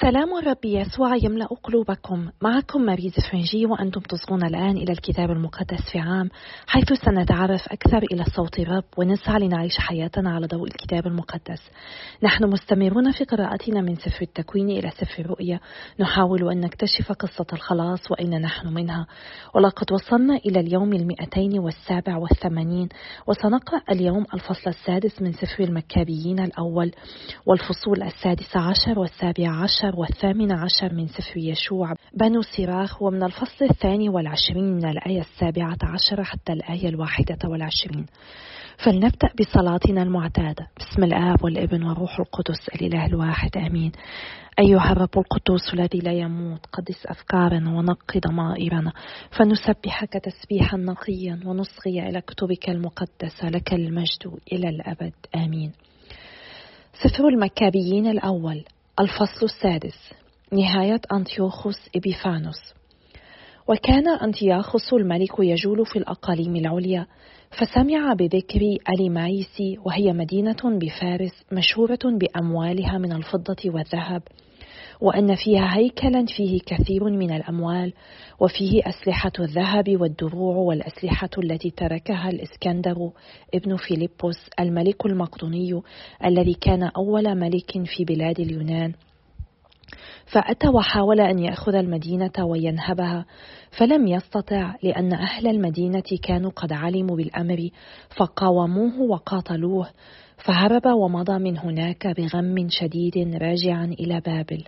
سلام 0.00 0.38
الرب 0.38 0.64
يسوع 0.64 1.16
يملأ 1.16 1.46
قلوبكم. 1.46 2.30
معكم 2.42 2.82
ماريز 2.82 3.12
فرنجي 3.30 3.66
وأنتم 3.66 4.00
تصغون 4.00 4.44
الآن 4.44 4.76
إلى 4.76 4.92
الكتاب 4.92 5.30
المقدس 5.30 5.90
في 5.92 5.98
عام 5.98 6.28
حيث 6.66 6.92
سنتعرف 6.92 7.68
أكثر 7.68 7.98
إلى 8.12 8.24
صوت 8.36 8.58
الرب 8.58 8.84
ونسعى 8.96 9.40
لنعيش 9.40 9.78
حياتنا 9.78 10.30
على 10.30 10.46
ضوء 10.46 10.66
الكتاب 10.66 11.06
المقدس. 11.06 11.70
نحن 12.22 12.44
مستمرون 12.44 13.12
في 13.12 13.24
قراءتنا 13.24 13.80
من 13.80 13.94
سفر 13.94 14.22
التكوين 14.22 14.70
إلى 14.70 14.90
سفر 14.90 15.22
الرؤيا. 15.22 15.60
نحاول 16.00 16.50
أن 16.50 16.60
نكتشف 16.60 17.12
قصة 17.12 17.46
الخلاص 17.52 18.10
وأين 18.10 18.40
نحن 18.40 18.68
منها. 18.74 19.06
ولقد 19.54 19.92
وصلنا 19.92 20.36
إلى 20.36 20.60
اليوم 20.60 20.92
المئتين 20.92 21.58
والسابع 21.58 22.16
والثمانين 22.16 22.88
وسنقرأ 23.26 23.80
اليوم 23.90 24.26
الفصل 24.34 24.70
السادس 24.70 25.22
من 25.22 25.32
سفر 25.32 25.64
المكابيين 25.64 26.40
الأول 26.40 26.90
والفصول 27.46 28.02
السادسة 28.02 28.60
عشر 28.60 28.98
والسابع 28.98 29.50
عشر 29.50 29.87
عشر 29.88 30.00
والثامن 30.00 30.52
عشر 30.52 30.94
من 30.94 31.06
سفر 31.06 31.36
يشوع 31.36 31.94
بنو 32.14 32.42
سراخ 32.42 33.02
ومن 33.02 33.22
الفصل 33.22 33.64
الثاني 33.70 34.08
والعشرين 34.08 34.64
من 34.64 34.88
الآية 34.88 35.20
السابعة 35.20 35.78
عشر 35.82 36.24
حتى 36.24 36.52
الآية 36.52 36.88
الواحدة 36.88 37.38
والعشرين. 37.44 38.06
فلنبدأ 38.84 39.28
بصلاتنا 39.40 40.02
المعتادة. 40.02 40.68
بسم 40.78 41.04
الآب 41.04 41.44
والابن 41.44 41.82
والروح 41.82 42.18
القدس 42.20 42.68
الإله 42.74 43.06
الواحد 43.06 43.56
آمين. 43.56 43.92
أيها 44.58 44.92
الرب 44.92 45.18
القدوس 45.18 45.74
الذي 45.74 45.98
لا 45.98 46.12
يموت 46.12 46.66
قدس 46.72 47.06
أفكارنا 47.06 47.78
ونقي 47.78 48.20
ضمائرنا 48.20 48.92
فنسبحك 49.38 50.12
تسبيحا 50.12 50.76
نقيا 50.76 51.40
ونصغي 51.46 52.08
إلى 52.08 52.20
كتبك 52.20 52.68
المقدسة 52.68 53.48
لك 53.48 53.72
المجد 53.72 54.38
إلى 54.52 54.68
الأبد 54.68 55.14
آمين. 55.36 55.72
سفر 56.92 57.28
المكابيين 57.28 58.06
الأول. 58.06 58.64
الفصل 59.00 59.44
السادس 59.44 60.12
نهاية 60.52 61.00
أنتيوخوس 61.12 61.76
إبيفانوس. 61.96 62.74
وكان 63.68 64.08
أنتياخوس 64.08 64.92
الملك 64.92 65.32
يجول 65.38 65.86
في 65.86 65.96
الأقاليم 65.98 66.56
العليا 66.56 67.06
فسمع 67.50 68.12
بذكر 68.12 68.60
أليمايسي 68.88 69.78
وهي 69.84 70.12
مدينة 70.12 70.56
بفارس 70.64 71.44
مشهورة 71.52 71.98
بأموالها 72.04 72.98
من 72.98 73.12
الفضة 73.12 73.56
والذهب. 73.66 74.22
وأن 75.00 75.34
فيها 75.34 75.76
هيكلا 75.76 76.24
فيه 76.36 76.60
كثير 76.66 77.04
من 77.04 77.30
الأموال 77.30 77.92
وفيه 78.40 78.82
أسلحة 78.86 79.32
الذهب 79.40 80.00
والدروع 80.00 80.56
والأسلحة 80.56 81.30
التي 81.38 81.70
تركها 81.70 82.30
الإسكندر 82.30 83.10
ابن 83.54 83.76
فيلبس 83.76 84.50
الملك 84.60 85.06
المقدوني 85.06 85.80
الذي 86.24 86.54
كان 86.54 86.82
أول 86.82 87.34
ملك 87.34 87.84
في 87.84 88.04
بلاد 88.04 88.40
اليونان. 88.40 88.92
فأتى 90.32 90.68
وحاول 90.68 91.20
أن 91.20 91.38
يأخذ 91.38 91.74
المدينة 91.74 92.32
وينهبها 92.40 93.26
فلم 93.78 94.06
يستطع 94.06 94.74
لأن 94.82 95.12
أهل 95.12 95.46
المدينة 95.46 96.02
كانوا 96.22 96.50
قد 96.50 96.72
علموا 96.72 97.16
بالأمر 97.16 97.68
فقاوموه 98.16 99.00
وقاتلوه 99.00 99.88
فهرب 100.44 100.86
ومضى 100.86 101.38
من 101.38 101.58
هناك 101.58 102.06
بغم 102.06 102.68
شديد 102.68 103.16
راجعا 103.42 103.84
إلى 103.84 104.20
بابل. 104.20 104.64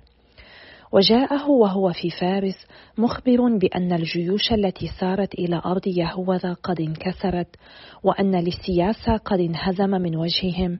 وجاءه 0.92 1.50
وهو 1.50 1.92
في 1.92 2.10
فارس 2.10 2.66
مخبر 2.98 3.58
بأن 3.58 3.92
الجيوش 3.92 4.52
التي 4.52 4.90
سارت 5.00 5.34
إلى 5.34 5.62
أرض 5.66 5.86
يهوذا 5.86 6.52
قد 6.52 6.80
انكسرت 6.80 7.56
وأن 8.02 8.44
للسياسة 8.44 9.16
قد 9.16 9.40
انهزم 9.40 9.90
من 9.90 10.16
وجههم 10.16 10.78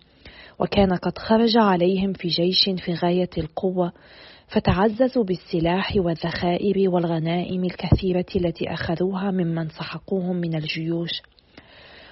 وكان 0.59 0.93
قد 0.95 1.19
خرج 1.19 1.57
عليهم 1.57 2.13
في 2.13 2.29
جيش 2.29 2.71
في 2.85 2.95
غاية 2.95 3.31
القوة 3.39 3.93
فتعززوا 4.49 5.25
بالسلاح 5.25 5.93
والذخائر 5.97 6.91
والغنائم 6.91 7.65
الكثيرة 7.65 8.27
التي 8.37 8.73
أخذوها 8.73 9.31
ممن 9.31 9.69
سحقوهم 9.69 10.37
من 10.37 10.55
الجيوش. 10.55 11.23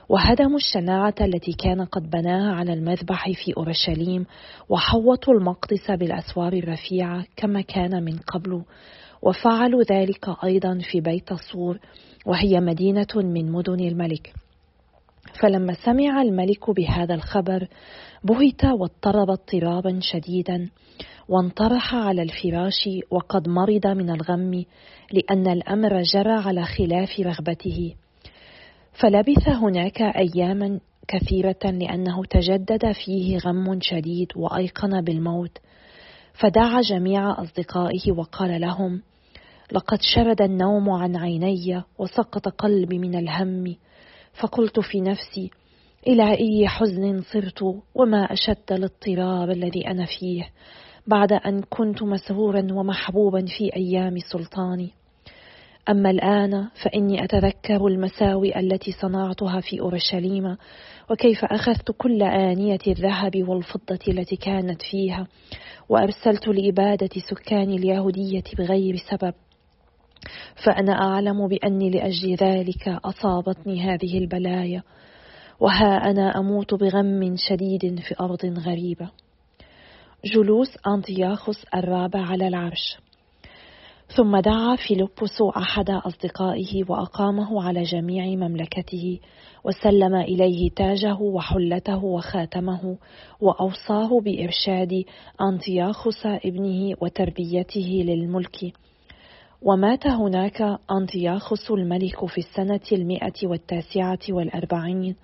وهدموا 0.09 0.57
الشناعة 0.57 1.15
التي 1.21 1.53
كان 1.53 1.85
قد 1.85 2.11
بناها 2.11 2.55
على 2.55 2.73
المذبح 2.73 3.31
في 3.45 3.57
أورشليم 3.57 4.27
وحوطوا 4.69 5.35
المقدس 5.35 5.91
بالأسوار 5.91 6.53
الرفيعة 6.53 7.25
كما 7.37 7.61
كان 7.61 8.05
من 8.05 8.17
قبل. 8.19 8.63
وفعلوا 9.23 9.83
ذلك 9.83 10.29
أيضا 10.45 10.79
في 10.91 11.01
بيت 11.01 11.33
صور 11.33 11.79
وهي 12.27 12.61
مدينة 12.61 13.07
من 13.15 13.53
مدن 13.53 13.81
الملك. 13.81 14.33
فلما 15.43 15.75
سمع 15.85 16.23
الملك 16.23 16.71
بهذا 16.71 17.15
الخبر 17.15 17.69
بهت 18.25 18.65
واضطرب 18.65 19.31
اضطرابا 19.31 19.99
شديدا 20.03 20.71
وانطرح 21.29 21.95
على 21.95 22.23
الفراش 22.23 22.89
وقد 23.11 23.49
مرض 23.49 23.87
من 23.87 24.11
الغم 24.11 24.65
لأن 25.13 25.47
الأمر 25.47 26.03
جرى 26.03 26.33
على 26.33 26.65
خلاف 26.65 27.21
رغبته. 27.21 27.95
فلبث 29.01 29.49
هناك 29.49 30.03
أياما 30.03 30.81
كثيرة 31.09 31.59
لأنه 31.65 32.25
تجدد 32.25 32.93
فيه 32.93 33.39
غم 33.39 33.79
شديد 33.81 34.29
وأيقن 34.37 35.01
بالموت 35.01 35.59
فدعا 36.33 36.81
جميع 36.81 37.43
أصدقائه 37.43 38.13
وقال 38.13 38.61
لهم 38.61 39.03
لقد 39.73 39.99
شرد 40.15 40.43
النوم 40.43 40.91
عن 40.91 41.17
عيني 41.17 41.83
وسقط 41.99 42.49
قلبي 42.49 42.99
من 42.99 43.15
الهم 43.15 43.77
فقلت 44.41 44.81
في 44.81 45.01
نفسي 45.01 45.51
إلى 46.07 46.31
أي 46.31 46.69
حزن 46.69 47.23
صرت 47.23 47.63
وما 47.95 48.33
أشد 48.33 48.73
الاضطراب 48.73 49.51
الذي 49.51 49.87
أنا 49.89 50.07
فيه 50.19 50.51
بعد 51.07 51.33
أن 51.33 51.63
كنت 51.71 52.03
مسرورا 52.03 52.67
ومحبوبا 52.73 53.45
في 53.59 53.77
أيام 53.77 54.19
سلطاني. 54.19 54.91
أما 55.89 56.11
الآن 56.11 56.69
فإني 56.85 57.25
أتذكر 57.25 57.87
المساوئ 57.87 58.61
التي 58.61 58.93
صنعتها 58.93 59.61
في 59.61 59.81
أورشليم 59.81 60.57
وكيف 61.11 61.45
أخذت 61.45 61.91
كل 61.91 62.23
آنية 62.23 62.79
الذهب 62.87 63.49
والفضة 63.49 63.99
التي 64.09 64.37
كانت 64.37 64.83
فيها 64.83 65.27
وأرسلت 65.89 66.49
لإبادة 66.49 67.09
سكان 67.31 67.71
اليهودية 67.71 68.45
بغير 68.59 68.97
سبب. 69.11 69.35
فأنا 70.65 70.93
أعلم 70.93 71.49
بأني 71.49 71.91
لأجل 71.91 72.35
ذلك 72.35 72.89
أصابتني 72.89 73.81
هذه 73.81 74.19
البلايا 74.19 74.83
وها 75.61 76.11
أنا 76.11 76.39
أموت 76.39 76.75
بغم 76.75 77.35
شديد 77.37 78.01
في 78.01 78.15
أرض 78.21 78.45
غريبة. 78.45 79.11
جلوس 80.25 80.69
أنطياخوس 80.87 81.65
الرابع 81.75 82.21
على 82.21 82.49
العرش. 82.49 82.99
ثم 84.17 84.37
دعا 84.37 84.77
فيلبس 84.77 85.43
أحد 85.57 85.91
أصدقائه 85.91 86.85
وأقامه 86.89 87.63
على 87.63 87.83
جميع 87.83 88.25
مملكته 88.49 89.19
وسلم 89.65 90.15
إليه 90.15 90.71
تاجه 90.77 91.17
وحلته 91.21 92.05
وخاتمه 92.05 92.99
وأوصاه 93.41 94.21
بإرشاد 94.21 95.05
أنطياخوس 95.41 96.27
ابنه 96.27 96.95
وتربيته 97.01 98.03
للملك. 98.05 98.73
ومات 99.63 100.07
هناك 100.07 100.79
أنطياخوس 100.91 101.71
الملك 101.71 102.27
في 102.27 102.39
السنة 102.39 102.81
المئة 102.93 103.35
والتاسعة 103.45 104.19
والأربعين. 104.31 105.17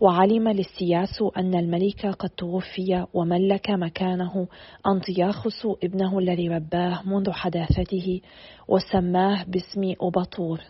وعلم 0.00 0.48
للسياس 0.48 1.22
أن 1.36 1.54
الملك 1.54 2.06
قد 2.06 2.28
توفي 2.28 3.06
وملك 3.14 3.70
مكانه 3.70 4.46
أنطياخس 4.86 5.66
ابنه 5.84 6.18
الذي 6.18 6.48
رباه 6.48 7.02
منذ 7.06 7.30
حداثته 7.30 8.20
وسماه 8.68 9.44
باسم 9.44 9.94
أباطور. 10.02 10.60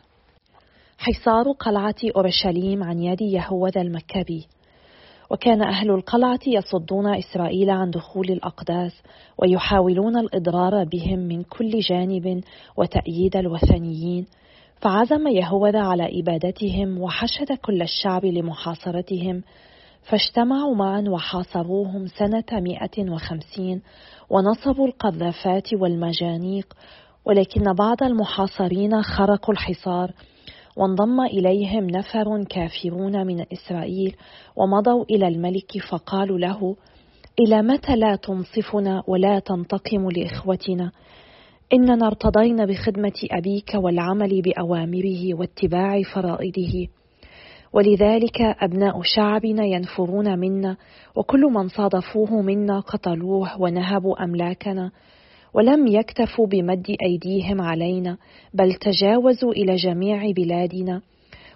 حصار 0.99 1.53
قلعة 1.53 1.95
أورشليم 2.17 2.83
عن 2.83 2.99
يد 2.99 3.23
يهوذا 3.23 3.81
المكبي 3.81 4.47
وكان 5.31 5.63
أهل 5.63 5.91
القلعة 5.91 6.41
يصدون 6.47 7.15
إسرائيل 7.15 7.71
عن 7.71 7.91
دخول 7.91 8.31
الأقداس 8.31 9.03
ويحاولون 9.39 10.19
الإضرار 10.19 10.85
بهم 10.85 11.19
من 11.19 11.43
كل 11.43 11.79
جانب 11.79 12.43
وتأييد 12.77 13.37
الوثنيين. 13.37 14.27
فعزم 14.81 15.29
يهوذا 15.29 15.81
على 15.81 16.21
إبادتهم 16.21 16.99
وحشد 16.99 17.53
كل 17.53 17.83
الشعب 17.83 18.25
لمحاصرتهم 18.25 19.43
فاجتمعوا 20.03 20.75
معا 20.75 21.05
وحاصروهم 21.09 22.07
سنة 22.07 22.45
مئة 22.53 23.11
وخمسين 23.11 23.83
ونصبوا 24.31 24.87
القذافات 24.87 25.75
والمجانيق 25.75 26.75
ولكن 27.25 27.73
بعض 27.73 28.03
المحاصرين 28.03 29.03
خرقوا 29.03 29.55
الحصار 29.55 30.13
وانضم 30.77 31.21
إليهم 31.21 31.87
نفر 31.87 32.45
كافرون 32.45 33.27
من 33.27 33.45
إسرائيل 33.53 34.17
ومضوا 34.57 35.05
إلى 35.05 35.29
الملك 35.29 35.79
فقالوا 35.91 36.39
له 36.39 36.77
إلى 37.41 37.63
متى 37.63 37.97
لا 37.97 38.17
تنصفنا 38.17 39.03
ولا 39.07 39.39
تنتقم 39.39 40.11
لإخوتنا؟ 40.11 40.93
إننا 41.73 42.07
ارتضينا 42.07 42.65
بخدمة 42.65 43.13
أبيك 43.31 43.75
والعمل 43.75 44.43
بأوامره 44.43 45.35
واتباع 45.35 46.03
فرائضه. 46.03 46.89
ولذلك 47.73 48.41
أبناء 48.41 49.03
شعبنا 49.03 49.65
ينفرون 49.65 50.39
منا 50.39 50.77
وكل 51.17 51.41
من 51.41 51.69
صادفوه 51.69 52.43
منا 52.43 52.81
قتلوه 52.81 53.61
ونهبوا 53.61 54.25
أملاكنا 54.25 54.91
ولم 55.55 55.87
يكتفوا 55.87 56.47
بمد 56.47 56.97
أيديهم 57.03 57.61
علينا 57.61 58.17
بل 58.55 58.75
تجاوزوا 58.75 59.53
إلى 59.53 59.75
جميع 59.75 60.31
بلادنا. 60.37 61.03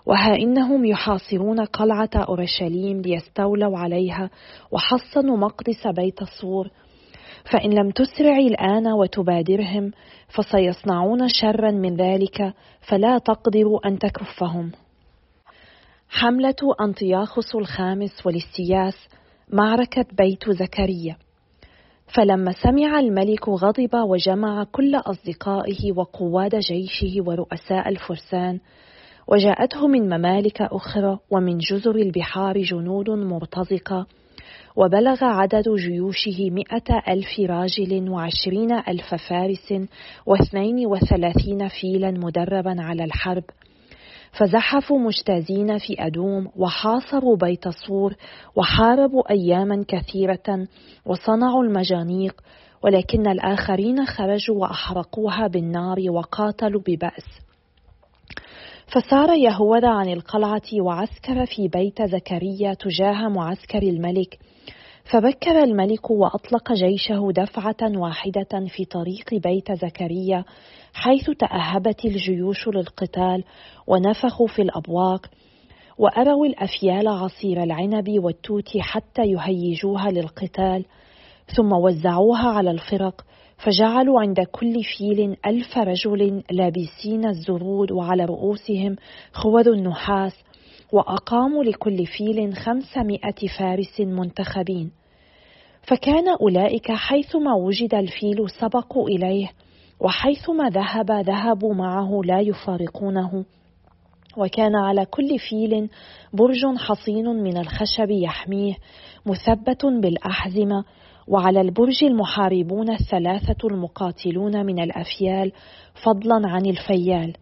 وها 0.07 0.37
إنهم 0.37 0.85
يحاصرون 0.85 1.61
قلعة 1.61 2.11
أورشليم 2.15 3.01
ليستولوا 3.01 3.79
عليها 3.79 4.31
وحصنوا 4.73 5.37
مقدس 5.37 5.87
بيت 5.87 6.25
صور 6.41 6.71
فإن 7.51 7.71
لم 7.71 7.91
تسرعي 7.91 8.47
الآن 8.47 8.87
وتبادرهم 8.87 9.91
فسيصنعون 10.29 11.29
شرا 11.29 11.71
من 11.71 11.97
ذلك 11.97 12.55
فلا 12.89 13.19
تقدر 13.19 13.81
أن 13.87 13.99
تكفهم. 13.99 14.73
حملة 16.09 16.75
أنطياخس 16.81 17.55
الخامس 17.55 18.27
والاستياس 18.27 19.09
معركة 19.49 20.05
بيت 20.19 20.51
زكريا. 20.51 21.17
فلما 22.17 22.53
سمع 22.53 22.99
الملك 22.99 23.49
غضب 23.49 23.95
وجمع 23.95 24.65
كل 24.73 24.95
أصدقائه 24.97 25.93
وقواد 25.97 26.57
جيشه 26.57 27.23
ورؤساء 27.27 27.89
الفرسان 27.89 28.61
وجاءته 29.29 29.87
من 29.87 30.19
ممالك 30.19 30.63
أخرى 30.63 31.19
ومن 31.31 31.59
جزر 31.59 31.97
البحار 31.97 32.63
جنود 32.63 33.11
مرتزقة 33.11 34.07
وبلغ 34.77 35.25
عدد 35.25 35.69
جيوشه 35.69 36.51
مئة 36.51 37.13
ألف 37.13 37.41
راجل 37.41 38.11
وعشرين 38.11 38.73
ألف 38.73 39.15
فارس 39.29 39.75
واثنين 40.27 40.87
وثلاثين 40.87 41.69
فيلا 41.69 42.11
مدربا 42.11 42.83
على 42.83 43.05
الحرب. 43.05 43.45
فزحفوا 44.33 44.99
مجتازين 44.99 45.79
في 45.79 45.97
أدوم 45.99 46.49
وحاصروا 46.57 47.37
بيت 47.37 47.69
صور 47.69 48.15
وحاربوا 48.57 49.31
أياما 49.31 49.85
كثيرة 49.89 50.67
وصنعوا 51.07 51.65
المجانيق 51.65 52.41
ولكن 52.83 53.27
الآخرين 53.27 54.07
خرجوا 54.07 54.57
وأحرقوها 54.57 55.47
بالنار 55.47 55.99
وقاتلوا 56.11 56.81
ببأس. 56.87 57.45
فسار 58.87 59.35
يهوذا 59.35 59.89
عن 59.89 60.09
القلعة 60.09 60.81
وعسكر 60.81 61.47
في 61.47 61.69
بيت 61.69 62.03
زكريا 62.03 62.75
تجاه 62.75 63.29
معسكر 63.29 63.83
الملك 63.83 64.39
فبكر 65.05 65.65
الملك 65.65 66.11
وأطلق 66.11 66.73
جيشه 66.73 67.33
دفعة 67.37 67.99
واحدة 67.99 68.67
في 68.69 68.85
طريق 68.85 69.35
بيت 69.35 69.73
زكريا 69.73 70.45
حيث 70.95 71.31
تأهبت 71.31 72.05
الجيوش 72.05 72.69
للقتال 72.69 73.45
ونفخوا 73.87 74.47
في 74.47 74.63
الأبواق 74.63 75.27
وأروا 75.99 76.47
الأفيال 76.47 77.09
عصير 77.09 77.63
العنب 77.63 78.09
والتوت 78.25 78.79
حتى 78.79 79.23
يهيجوها 79.23 80.11
للقتال 80.11 80.85
ثم 81.57 81.73
وزعوها 81.73 82.49
على 82.49 82.71
الفرق 82.71 83.25
فجعلوا 83.57 84.21
عند 84.21 84.41
كل 84.41 84.75
فيل 84.99 85.37
ألف 85.47 85.79
رجل 85.79 86.43
لابسين 86.51 87.27
الزرود 87.27 87.93
وعلى 87.93 88.25
رؤوسهم 88.25 88.97
خوذ 89.33 89.69
النحاس 89.69 90.45
وأقاموا 90.95 91.65
لكل 91.65 92.07
فيل 92.07 92.57
خمسمائة 92.57 93.49
فارس 93.59 94.01
منتخبين. 94.01 94.91
فكان 95.83 96.29
أولئك 96.29 96.93
حيثما 96.93 97.55
وجد 97.55 97.95
الفيل 97.95 98.51
سبقوا 98.61 99.09
إليه 99.09 99.51
وحيثما 100.01 100.69
ذهب 100.69 101.11
ذهبوا 101.11 101.75
معه 101.75 102.21
لا 102.25 102.41
يفارقونه. 102.41 103.45
وكان 104.37 104.77
على 104.77 105.07
كل 105.07 105.39
فيل 105.39 105.89
برج 106.33 106.77
حصين 106.79 107.27
من 107.27 107.57
الخشب 107.57 108.11
يحميه 108.11 108.75
مثبت 109.27 109.87
بالأحزمة. 109.87 110.85
وعلى 111.29 111.61
البرج 111.61 112.05
المحاربون 112.05 112.91
الثلاثة 112.91 113.69
المقاتلون 113.69 114.67
من 114.67 114.83
الأفيال 114.83 115.53
فضلا 116.05 116.49
عن 116.49 116.67
الفيال. 116.67 117.33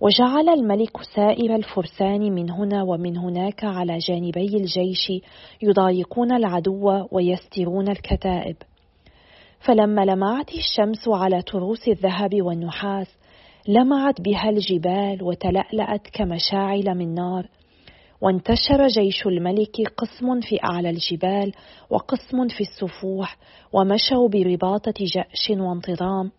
وجعل 0.00 0.48
الملك 0.48 1.02
سائر 1.14 1.54
الفرسان 1.54 2.32
من 2.32 2.50
هنا 2.50 2.82
ومن 2.82 3.16
هناك 3.16 3.64
على 3.64 3.98
جانبي 3.98 4.56
الجيش 4.56 5.12
يضايقون 5.62 6.32
العدو 6.32 7.06
ويسترون 7.12 7.88
الكتائب. 7.88 8.56
فلما 9.60 10.04
لمعت 10.04 10.50
الشمس 10.54 11.08
على 11.08 11.42
تروس 11.42 11.88
الذهب 11.88 12.42
والنحاس 12.42 13.18
لمعت 13.68 14.20
بها 14.20 14.50
الجبال 14.50 15.22
وتلألأت 15.22 16.08
كمشاعل 16.12 16.94
من 16.94 17.14
نار 17.14 17.48
وانتشر 18.20 18.86
جيش 18.86 19.26
الملك 19.26 19.76
قسم 19.96 20.40
في 20.40 20.58
أعلى 20.64 20.90
الجبال 20.90 21.52
وقسم 21.90 22.48
في 22.48 22.60
السفوح 22.60 23.36
ومشوا 23.72 24.28
برباطة 24.28 24.94
جأش 25.00 25.50
وانتظام 25.50 26.30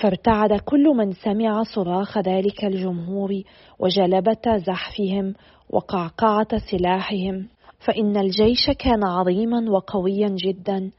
فارتعد 0.00 0.52
كل 0.52 0.84
من 0.96 1.12
سمع 1.12 1.62
صراخ 1.62 2.18
ذلك 2.18 2.64
الجمهور 2.64 3.42
وجلبة 3.78 4.56
زحفهم 4.56 5.34
وقعقعة 5.70 6.58
سلاحهم. 6.70 7.48
فإن 7.78 8.16
الجيش 8.16 8.70
كان 8.78 9.04
عظيما 9.04 9.70
وقويا 9.70 10.28
جدا. 10.28 10.90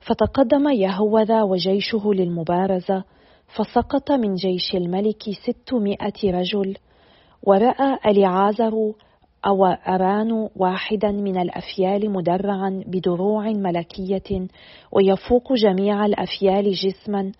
فتقدم 0.00 0.68
يهوذا 0.68 1.42
وجيشه 1.42 2.14
للمبارزة. 2.14 3.04
فسقط 3.54 4.12
من 4.12 4.34
جيش 4.34 4.74
الملك 4.74 5.22
ستمائة 5.30 6.40
رجل. 6.40 6.76
ورأى 7.42 7.98
أليعازر 8.06 8.92
أو 9.46 9.66
أران 9.66 10.48
واحدا 10.56 11.10
من 11.10 11.40
الأفيال 11.40 12.10
مدرعا 12.10 12.84
بدروع 12.86 13.48
ملكية. 13.48 14.46
ويفوق 14.92 15.52
جميع 15.52 16.06
الأفيال 16.06 16.72
جسما. 16.72 17.32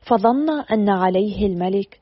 فظن 0.00 0.50
أن 0.72 0.88
عليه 0.88 1.46
الملك 1.46 2.00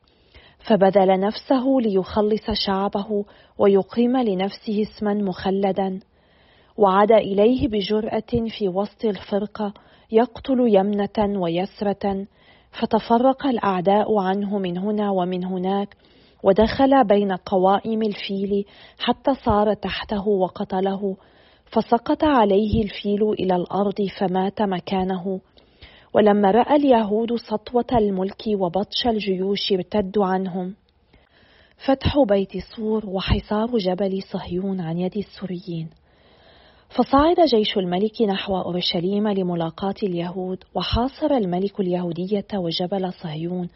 فبذل 0.59 1.19
نفسه 1.19 1.63
ليخلص 1.81 2.51
شعبه 2.65 3.25
ويقيم 3.57 4.17
لنفسه 4.17 4.81
اسما 4.81 5.13
مخلدا. 5.13 5.99
وعاد 6.77 7.11
إليه 7.11 7.67
بجرأة 7.67 8.49
في 8.57 8.67
وسط 8.67 9.05
الفرقة 9.05 9.73
يقتل 10.11 10.59
يمنة 10.59 11.41
ويسرة 11.41 12.25
فتفرق 12.71 13.47
الأعداء 13.47 14.19
عنه 14.19 14.57
من 14.57 14.77
هنا 14.77 15.11
ومن 15.11 15.45
هناك 15.45 15.95
ودخل 16.43 17.03
بين 17.03 17.31
قوائم 17.31 18.01
الفيل 18.01 18.65
حتى 18.99 19.33
صار 19.45 19.73
تحته 19.73 20.27
وقتله 20.27 21.17
فسقط 21.65 22.23
عليه 22.23 22.83
الفيل 22.83 23.23
إلى 23.23 23.55
الأرض 23.55 24.07
فمات 24.19 24.61
مكانه. 24.61 25.39
ولما 26.17 26.51
رأى 26.51 26.75
اليهود 26.75 27.35
سطوة 27.35 27.97
الملك 27.97 28.43
وبطش 28.47 29.07
الجيوش 29.07 29.71
ارتدوا 29.71 30.25
عنهم. 30.25 30.75
فتح 31.85 32.19
بيت 32.29 32.51
صور 32.75 33.05
وحصار 33.05 33.77
جبل 33.77 34.23
صهيون 34.23 34.81
عن 34.81 34.97
يد 34.97 35.17
السوريين. 35.17 35.89
فصعد 36.89 37.35
جيش 37.55 37.77
الملك 37.77 38.21
نحو 38.21 38.57
أورشليم 38.57 39.27
لملاقاة 39.27 39.95
اليهود 40.03 40.63
وحاصر 40.75 41.31
الملك 41.31 41.79
اليهودية 41.79 42.47
وجبل 42.53 43.13
صهيون 43.13 43.69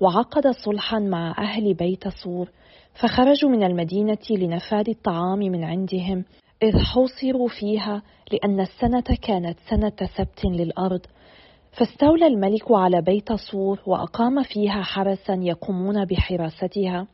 وعقد 0.00 0.48
صلحا 0.50 0.98
مع 0.98 1.34
أهل 1.38 1.74
بيت 1.74 2.08
صور. 2.08 2.50
فخرجوا 2.94 3.50
من 3.50 3.62
المدينة 3.62 4.26
لنفاد 4.30 4.88
الطعام 4.88 5.38
من 5.38 5.64
عندهم 5.64 6.24
إذ 6.62 6.78
حوصروا 6.78 7.48
فيها 7.48 8.02
لأن 8.32 8.60
السنة 8.60 9.16
كانت 9.22 9.58
سنة 9.70 10.08
سبت 10.16 10.44
للأرض. 10.44 11.00
فاستولى 11.76 12.26
الملك 12.26 12.70
على 12.70 13.02
بيت 13.02 13.32
صور 13.32 13.80
وأقام 13.86 14.42
فيها 14.42 14.82
حرسا 14.82 15.34
يقومون 15.34 16.04
بحراستها. 16.04 17.06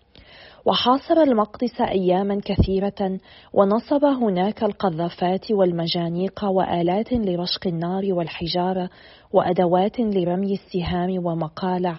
وحاصر 0.67 1.23
المقدس 1.23 1.81
أياما 1.81 2.41
كثيرة 2.45 3.19
ونصب 3.53 4.05
هناك 4.05 4.65
القذافات 4.65 5.53
والمجانيق 5.53 6.45
وآلات 6.45 7.13
لرشق 7.13 7.67
النار 7.67 8.03
والحجارة 8.13 8.91
وأدوات 9.33 10.01
لرمي 10.01 10.53
السهام 10.53 11.27
ومقالع. 11.27 11.99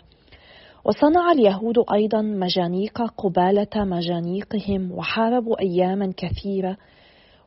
وصنع 0.85 1.31
اليهود 1.31 1.75
أيضا 1.93 2.21
مجانيق 2.21 3.01
قبالة 3.01 3.85
مجانيقهم 3.85 4.91
وحاربوا 4.91 5.59
أياما 5.61 6.13
كثيرة 6.17 6.77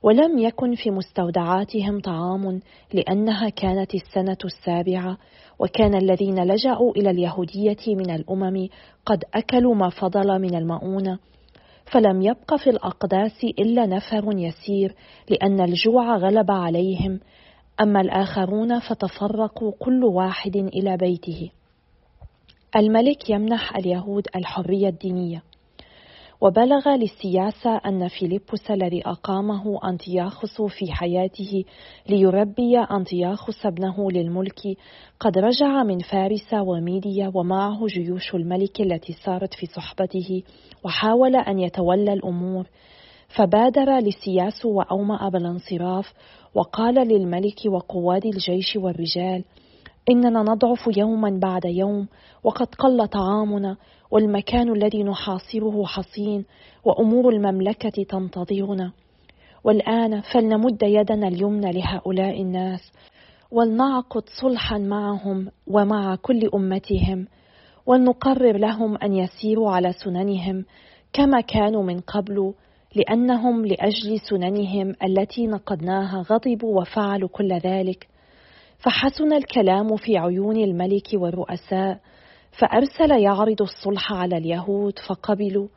ولم 0.05 0.39
يكن 0.39 0.75
في 0.75 0.91
مستودعاتهم 0.91 2.01
طعام 2.01 2.61
لأنها 2.93 3.49
كانت 3.49 3.95
السنة 3.95 4.37
السابعة 4.45 5.19
وكان 5.59 5.95
الذين 5.95 6.45
لجأوا 6.45 6.93
إلى 6.93 7.11
اليهودية 7.11 7.77
من 7.87 8.11
الأمم 8.11 8.69
قد 9.07 9.25
أكلوا 9.35 9.75
ما 9.75 9.89
فضل 9.89 10.39
من 10.39 10.55
المؤونة. 10.55 11.19
فلم 11.93 12.23
يبق 12.23 12.55
في 12.57 12.71
الأقداس 12.71 13.45
إلا 13.45 13.87
نفر 13.87 14.25
يسير 14.39 14.95
لأن 15.31 15.61
الجوع 15.61 16.17
غلب 16.17 16.51
عليهم. 16.51 17.21
أما 17.81 18.01
الآخرون 18.01 18.81
فتفرقوا 18.81 19.73
كل 19.79 20.05
واحد 20.05 20.57
إلى 20.57 20.97
بيته. 20.97 21.51
الملك 22.77 23.31
يمنح 23.31 23.77
اليهود 23.77 24.27
الحرية 24.37 24.89
الدينية. 24.89 25.43
وبلغ 26.41 26.89
للسياسة 26.89 27.77
أن 27.77 28.09
فيلبس 28.09 28.71
الذي 28.71 29.03
أقامه 29.07 29.81
أنطياخوس 29.85 30.63
في 30.63 30.93
حياته 30.93 31.65
ليربي 32.09 32.79
أنطياخوس 32.79 33.67
ابنه 33.67 34.11
للملك 34.11 34.61
قد 35.21 35.39
رجع 35.39 35.83
من 35.83 35.99
فارس 35.99 36.55
وميديا 36.55 37.33
ومعه 37.35 37.87
جيوش 37.87 38.35
الملك 38.35 38.81
التي 38.81 39.13
سارت 39.13 39.55
في 39.55 39.67
صحبته 39.67 40.43
وحاول 40.85 41.37
أن 41.37 41.59
يتولى 41.59 42.13
الأمور. 42.13 42.67
فبادر 43.29 43.99
لسياس 43.99 44.65
وأومأ 44.65 45.29
بالانصراف 45.29 46.13
وقال 46.55 46.95
للملك 46.95 47.61
وقواد 47.67 48.27
الجيش 48.27 48.77
والرجال 48.77 49.45
إننا 50.11 50.43
نضعف 50.43 50.97
يوما 50.97 51.39
بعد 51.43 51.65
يوم 51.65 52.09
وقد 52.45 52.67
قل 52.75 53.09
طعامنا 53.09 53.77
والمكان 54.15 54.73
الذي 54.73 55.03
نحاصره 55.03 55.85
حصين 55.85 56.45
وأمور 56.85 57.33
المملكة 57.33 58.05
تنتظرنا. 58.09 58.93
والآن 59.65 60.21
فلنمد 60.21 60.83
يدنا 60.83 61.29
اليمنى 61.29 61.73
لهؤلاء 61.73 62.43
الناس 62.43 62.93
ولنعقد 63.51 64.23
صلحا 64.41 64.79
معهم 64.79 65.49
ومع 65.67 66.15
كل 66.15 66.51
أمتهم 66.55 67.27
ولنقرر 67.87 68.57
لهم 68.57 68.97
أن 68.97 69.15
يسيروا 69.15 69.71
على 69.71 69.93
سننهم 69.93 70.65
كما 71.13 71.41
كانوا 71.41 71.83
من 71.83 72.01
قبل 72.01 72.55
لأنهم 72.95 73.67
لأجل 73.67 74.21
سننهم 74.31 74.95
التي 75.05 75.47
نقدناها 75.47 76.23
غضبوا 76.31 76.81
وفعلوا 76.81 77.29
كل 77.29 77.53
ذلك. 77.53 78.09
فحسن 78.79 79.33
الكلام 79.33 79.97
في 79.97 80.19
عيون 80.19 80.57
الملك 80.57 81.09
والرؤساء 81.15 82.01
فأرسل 82.59 83.23
يعرض 83.23 83.63
الصلح 83.63 84.13
على 84.13 84.37
اليهود 84.37 84.99
فقبلوا 85.09 85.69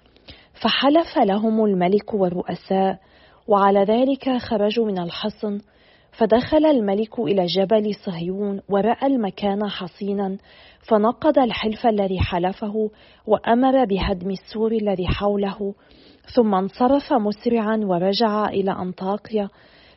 فحلف 0.62 1.18
لهم 1.18 1.66
الملك 1.66 2.14
والرؤساء 2.14 3.00
وعلى 3.48 3.84
ذلك 3.84 4.38
خرجوا 4.38 4.86
من 4.86 5.00
الحصن 5.00 5.60
فدخل 6.12 6.66
الملك 6.66 7.20
إلى 7.20 7.46
جبل 7.46 7.96
صهيون 7.96 8.62
ورأى 8.70 9.08
المكان 9.08 9.70
حصينا 9.70 10.38
فنقض 10.90 11.40
الحلف 11.40 11.88
الذي 11.88 12.20
حلفه 12.20 12.90
وأمر 13.28 13.86
بهدم 13.86 14.30
السور 14.30 14.72
الذي 14.72 15.08
حوله 15.08 15.74
ثم 16.36 16.56
انصرف 16.56 17.14
مسرعا 17.14 17.78
ورجع 17.78 18.46
إلى 18.46 18.72
أنطاكيا 18.72 19.50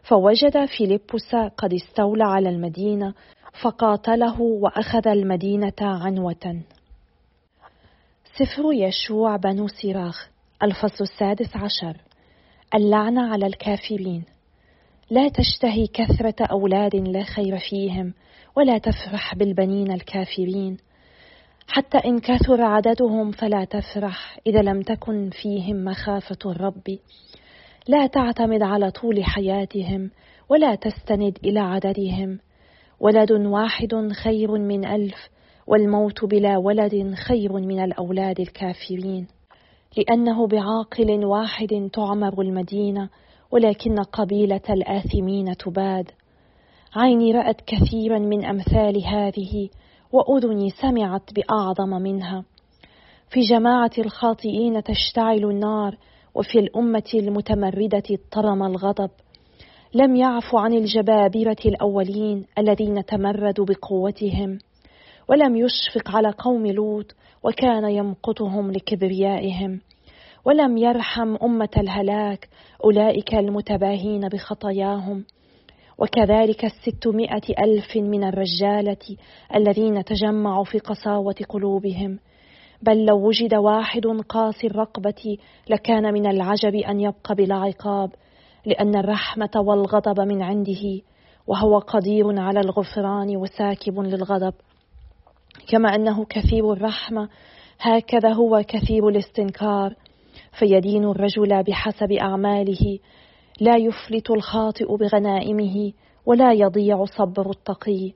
فوجد 0.02 0.64
فيلبس 0.64 1.34
قد 1.56 1.72
استولى 1.72 2.24
على 2.24 2.48
المدينة 2.48 3.14
فقاتله 3.62 4.40
وأخذ 4.40 5.08
المدينة 5.08 5.80
عنوة. 5.80 6.62
سفر 8.34 8.72
يشوع 8.72 9.36
بنو 9.36 9.68
سراخ 9.68 10.28
الفصل 10.62 11.04
السادس 11.04 11.56
عشر. 11.56 11.96
اللعنة 12.74 13.32
على 13.32 13.46
الكافرين. 13.46 14.24
لا 15.10 15.28
تشتهي 15.28 15.86
كثرة 15.86 16.46
أولاد 16.46 16.96
لا 16.96 17.22
خير 17.22 17.58
فيهم 17.58 18.14
ولا 18.56 18.78
تفرح 18.78 19.34
بالبنين 19.34 19.92
الكافرين. 19.92 20.76
حتى 21.68 21.98
إن 21.98 22.18
كثر 22.18 22.62
عددهم 22.62 23.30
فلا 23.30 23.64
تفرح 23.64 24.38
إذا 24.46 24.62
لم 24.62 24.82
تكن 24.82 25.30
فيهم 25.42 25.84
مخافة 25.84 26.38
الرب. 26.46 26.98
لا 27.88 28.06
تعتمد 28.06 28.62
على 28.62 28.90
طول 28.90 29.24
حياتهم 29.24 30.10
ولا 30.48 30.74
تستند 30.74 31.38
إلى 31.44 31.60
عددهم. 31.60 32.38
ولد 33.00 33.32
واحد 33.32 34.12
خير 34.12 34.50
من 34.58 34.84
ألف 34.84 35.30
والموت 35.66 36.24
بلا 36.24 36.58
ولد 36.58 37.14
خير 37.14 37.52
من 37.52 37.84
الأولاد 37.84 38.40
الكافرين. 38.40 39.26
لأنه 39.98 40.46
بعاقل 40.46 41.24
واحد 41.24 41.90
تعمر 41.92 42.40
المدينة 42.40 43.08
ولكن 43.50 43.94
قبيلة 44.02 44.60
الآثمين 44.70 45.56
تباد. 45.56 46.10
عيني 46.96 47.32
رأت 47.32 47.60
كثيرا 47.60 48.18
من 48.18 48.44
أمثال 48.44 49.04
هذه 49.04 49.68
وأذني 50.12 50.70
سمعت 50.70 51.30
بأعظم 51.34 52.02
منها. 52.02 52.44
في 53.30 53.40
جماعة 53.40 53.90
الخاطئين 53.98 54.82
تشتعل 54.82 55.44
النار 55.44 55.96
وفي 56.34 56.58
الأمة 56.58 57.10
المتمردة 57.14 58.02
اضطرم 58.10 58.62
الغضب. 58.62 59.10
لم 59.94 60.16
يعفوا 60.16 60.60
عن 60.60 60.72
الجبابرة 60.72 61.56
الأولين 61.66 62.46
الذين 62.58 63.04
تمردوا 63.04 63.64
بقوتهم 63.64 64.58
ولم 65.28 65.56
يشفق 65.56 66.16
على 66.16 66.30
قوم 66.38 66.66
لوط 66.66 67.14
وكان 67.42 67.90
يمقتهم 67.90 68.70
لكبريائهم 68.70 69.80
ولم 70.44 70.76
يرحم 70.78 71.36
أمة 71.42 71.68
الهلاك 71.78 72.48
أولئك 72.84 73.34
المتباهين 73.34 74.28
بخطاياهم. 74.28 75.24
وكذلك 75.98 76.64
الستمائة 76.64 77.42
ألف 77.64 77.96
من 77.96 78.24
الرجالة 78.24 79.16
الذين 79.56 80.04
تجمعوا 80.04 80.64
في 80.64 80.78
قساوة 80.78 81.34
قلوبهم. 81.48 82.18
بل 82.82 83.04
لو 83.04 83.26
وجد 83.28 83.54
واحد 83.54 84.06
قاسي 84.06 84.66
الرقبة 84.66 85.36
لكان 85.70 86.14
من 86.14 86.26
العجب 86.26 86.74
أن 86.74 87.00
يبقى 87.00 87.34
بلا 87.34 87.54
عقاب. 87.54 88.10
لأن 88.66 88.96
الرحمة 88.96 89.50
والغضب 89.56 90.20
من 90.20 90.42
عنده 90.42 91.00
وهو 91.46 91.78
قدير 91.78 92.40
على 92.40 92.60
الغفران 92.60 93.36
وساكب 93.36 94.00
للغضب. 94.00 94.54
كما 95.68 95.94
أنه 95.94 96.24
كثير 96.24 96.72
الرحمة 96.72 97.28
هكذا 97.80 98.32
هو 98.32 98.64
كثير 98.68 99.08
الاستنكار. 99.08 99.94
فيدين 100.58 101.04
الرجل 101.04 101.62
بحسب 101.62 102.12
أعماله 102.12 102.98
لا 103.60 103.76
يفلت 103.76 104.30
الخاطئ 104.30 104.96
بغنائمه 104.96 105.92
ولا 106.26 106.52
يضيع 106.52 107.04
صبر 107.04 107.50
التقي. 107.50 108.12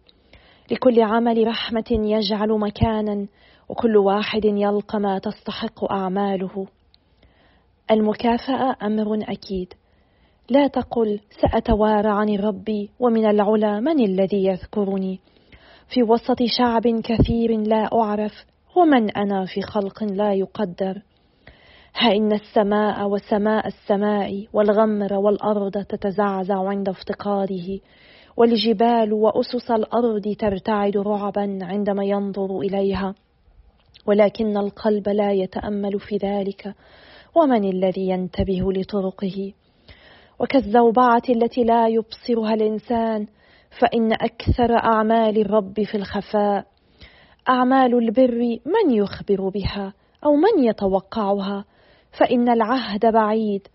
لكل 0.70 1.02
عمل 1.02 1.46
رحمة 1.46 1.84
يجعل 1.90 2.58
مكانا 2.58 3.26
وكل 3.68 3.96
واحد 3.96 4.44
يلقى 4.44 5.00
ما 5.00 5.18
تستحق 5.18 5.92
أعماله. 5.92 6.66
المكافأة 7.90 8.76
أمر 8.82 9.18
أكيد. 9.22 9.74
لا 10.50 10.66
تقل 10.66 11.20
سأتوارى 11.40 12.08
عن 12.08 12.28
الرب 12.28 12.88
ومن 13.00 13.26
العلا 13.26 13.80
من 13.80 14.04
الذي 14.04 14.44
يذكرني. 14.44 15.20
في 15.88 16.02
وسط 16.02 16.42
شعب 16.58 16.82
كثير 16.88 17.60
لا 17.60 17.88
أعرف 17.92 18.32
ومن 18.76 19.10
أنا 19.10 19.44
في 19.44 19.62
خلق 19.62 20.02
لا 20.02 20.32
يقدر. 20.32 21.02
ها 21.96 22.12
إن 22.12 22.32
السماء 22.32 23.08
وسماء 23.08 23.66
السماء 23.66 24.46
والغمر 24.52 25.14
والأرض 25.14 25.72
تتزعزع 25.72 26.68
عند 26.68 26.88
افتقاده 26.88 27.80
والجبال 28.36 29.12
وأسس 29.12 29.70
الأرض 29.70 30.34
ترتعد 30.38 30.96
رعبا 30.96 31.58
عندما 31.62 32.04
ينظر 32.04 32.60
إليها. 32.60 33.14
ولكن 34.06 34.56
القلب 34.56 35.08
لا 35.08 35.32
يتأمل 35.32 36.00
في 36.00 36.16
ذلك 36.16 36.74
ومن 37.34 37.64
الذي 37.64 38.08
ينتبه 38.08 38.72
لطرقه؟ 38.72 39.52
وكالزوبعة 40.40 41.22
التي 41.28 41.64
لا 41.64 41.88
يبصرها 41.88 42.54
الإنسان 42.54 43.26
فإن 43.80 44.12
أكثر 44.12 44.76
أعمال 44.76 45.40
الرب 45.40 45.82
في 45.82 45.94
الخفاء. 45.94 46.66
أعمال 47.48 47.94
البر 47.94 48.58
من 48.66 48.90
يخبر 48.90 49.48
بها 49.48 49.92
أو 50.24 50.36
من 50.36 50.64
يتوقعها؟ 50.64 51.64
فإن 52.18 52.48
العهد 52.48 53.06
بعيد. 53.06 53.68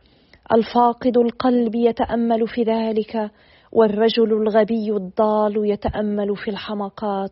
الفاقد 0.53 1.17
القلب 1.17 1.75
يتأمل 1.75 2.47
في 2.47 2.63
ذلك 2.63 3.31
والرجل 3.71 4.33
الغبي 4.33 4.91
الضال 4.91 5.69
يتأمل 5.69 6.35
في 6.35 6.51
الحمقات. 6.51 7.31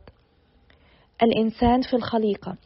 الإنسان 1.24 1.82
في 1.82 1.96
الخليقة. 1.96 2.58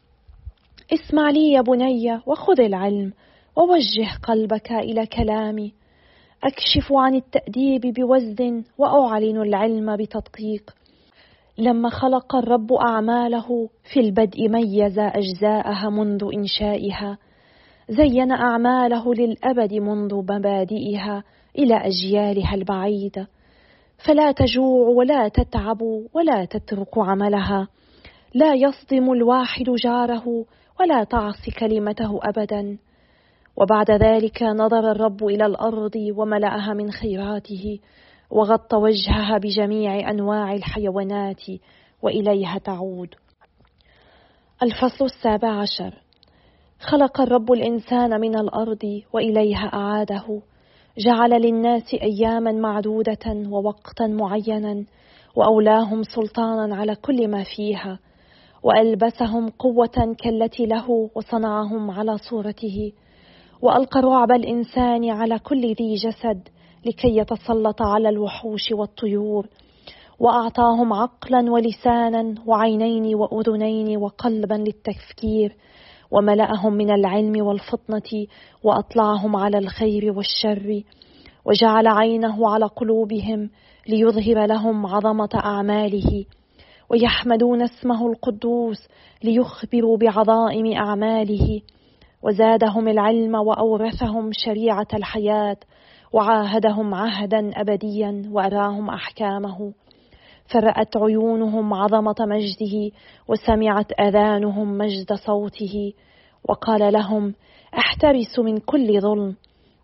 اسمع 0.94 1.30
لي 1.30 1.52
يا 1.52 1.62
بني 1.62 2.22
وخذ 2.26 2.62
العلم 2.62 3.14
ووجه 3.56 4.18
قلبك 4.24 4.72
إلى 4.72 5.06
كلامي. 5.06 5.74
أكشف 6.44 6.94
عن 6.94 7.16
التأديب 7.16 7.82
بوزن 7.82 8.64
وأعلن 8.78 9.42
العلم 9.42 9.96
بتدقيق. 9.96 10.76
لما 11.58 11.90
خلق 11.90 12.36
الرب 12.36 12.74
أعماله 12.74 13.70
في 13.94 14.00
البدء 14.00 14.50
ميز 14.50 15.00
أجزاءها 15.00 15.90
منذ 15.90 16.30
إنشائها. 16.34 17.18
زين 17.90 18.32
أعماله 18.32 19.14
للأبد 19.14 19.74
منذ 19.74 20.16
مبادئها 20.16 21.24
إلى 21.58 21.76
أجيالها 21.76 22.56
البعيدة 22.56 23.28
فلا 24.08 24.32
تجوع 24.32 24.88
ولا 24.88 25.28
تتعب 25.28 25.82
ولا 26.14 26.46
تترك 26.46 26.98
عملها. 26.98 27.68
لا 28.34 28.54
يصدم 28.54 29.12
الواحد 29.12 29.66
جاره 29.84 30.46
ولا 30.80 31.04
تعصي 31.04 31.52
كلمته 31.60 32.20
أبدا. 32.24 32.78
وبعد 33.62 33.92
ذلك 33.92 34.44
نظر 34.44 34.92
الرب 34.92 35.24
إلى 35.24 35.46
الأرض 35.46 35.96
وملأها 36.16 36.74
من 36.74 36.92
خيراته 36.92 37.80
وغطى 38.32 38.78
وجهها 38.78 39.38
بجميع 39.38 40.10
أنواع 40.10 40.54
الحيوانات 40.54 41.42
وإليها 42.02 42.58
تعود. 42.58 43.16
الفصل 44.64 45.06
السابع 45.06 45.50
عشر. 45.50 45.94
خلق 46.80 47.22
الرب 47.22 47.52
الإنسان 47.52 48.22
من 48.22 48.40
الأرض 48.40 49.02
وإليها 49.14 49.70
أعاده. 49.74 50.42
جعل 50.98 51.30
للناس 51.30 51.94
أياما 51.94 52.52
معدودة 52.52 53.50
ووقتا 53.50 54.08
معينا 54.08 54.86
وأولاهم 55.36 56.04
سلطانا 56.04 56.76
على 56.76 56.96
كل 56.96 57.28
ما 57.28 57.44
فيها. 57.56 58.00
وألبسهم 58.64 59.50
قوة 59.50 60.16
كالتي 60.24 60.66
له 60.66 61.10
وصنعهم 61.16 61.92
على 61.92 62.18
صورته. 62.18 62.92
وألقى 63.62 64.00
رعب 64.02 64.32
الإنسان 64.32 65.10
على 65.10 65.40
كل 65.40 65.62
ذي 65.62 65.96
جسد 65.96 66.50
لكي 66.86 67.18
يتسلط 67.18 67.82
على 67.82 68.10
الوحوش 68.10 68.72
والطيور. 68.72 69.48
وأعطاهم 70.20 70.94
عقلا 70.94 71.52
ولسانا 71.52 72.36
وعينين 72.46 73.16
وأذنين 73.16 73.98
وقلبا 73.98 74.54
للتفكير. 74.54 75.56
وملأهم 76.12 76.74
من 76.74 76.92
العلم 76.92 77.46
والفطنة 77.46 78.28
وأطلعهم 78.64 79.36
على 79.36 79.58
الخير 79.58 80.12
والشر. 80.12 80.82
وجعل 81.46 81.88
عينه 81.88 82.50
على 82.50 82.66
قلوبهم 82.66 83.50
ليظهر 83.88 84.46
لهم 84.46 84.86
عظمة 84.86 85.30
أعماله. 85.36 86.26
ويحمدون 86.90 87.62
اسمه 87.62 88.08
القدوس 88.08 88.88
ليخبروا 89.24 89.98
بعظائم 89.98 90.74
أعماله. 90.74 91.62
وزادهم 92.24 92.88
العلم 92.88 93.36
وأورثهم 93.36 94.30
شريعة 94.34 94.88
الحياة 94.94 95.58
وعاهدهم 96.14 96.94
عهدا 96.94 97.52
أبديا 97.62 98.30
وأراهم 98.32 98.90
أحكامه. 98.90 99.74
فرأت 100.54 100.98
عيونهم 100.98 101.74
عظمة 101.74 102.16
مجده 102.20 102.92
وسمعت 103.28 103.92
آذانهم 104.00 104.78
مجد 104.78 105.14
صوته 105.14 105.94
وقال 106.50 106.94
لهم 106.94 107.34
أحترسوا 107.78 108.44
من 108.44 108.58
كل 108.58 109.02
ظلم 109.02 109.36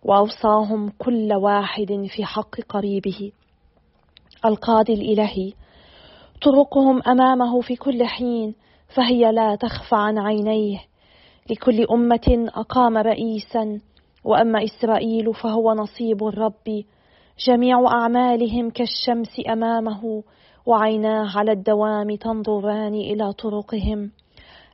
وأوصاهم 0.03 0.89
كل 1.00 1.34
واحد 1.34 2.08
في 2.15 2.25
حق 2.25 2.56
قريبه. 2.70 3.32
القاضي 4.46 4.94
الإلهي 4.94 5.53
طرقهم 6.41 7.01
أمامه 7.08 7.62
في 7.62 7.75
كل 7.75 8.06
حين 8.06 8.56
فهي 8.96 9.32
لا 9.32 9.56
تخفى 9.56 9.96
عن 9.96 10.17
عينيه 10.17 10.79
لكل 11.50 11.86
أمة 11.92 12.50
أقام 12.56 12.98
رئيسا 12.98 13.80
وأما 14.24 14.63
إسرائيل 14.63 15.34
فهو 15.34 15.74
نصيب 15.74 16.24
الرب. 16.24 16.84
جميع 17.48 17.88
أعمالهم 17.88 18.70
كالشمس 18.70 19.42
أمامه 19.50 20.24
وعيناه 20.66 21.38
على 21.38 21.51
الدوام 21.51 22.16
تنظران 22.16 22.94
إلى 22.94 23.34
طرقهم. 23.34 24.12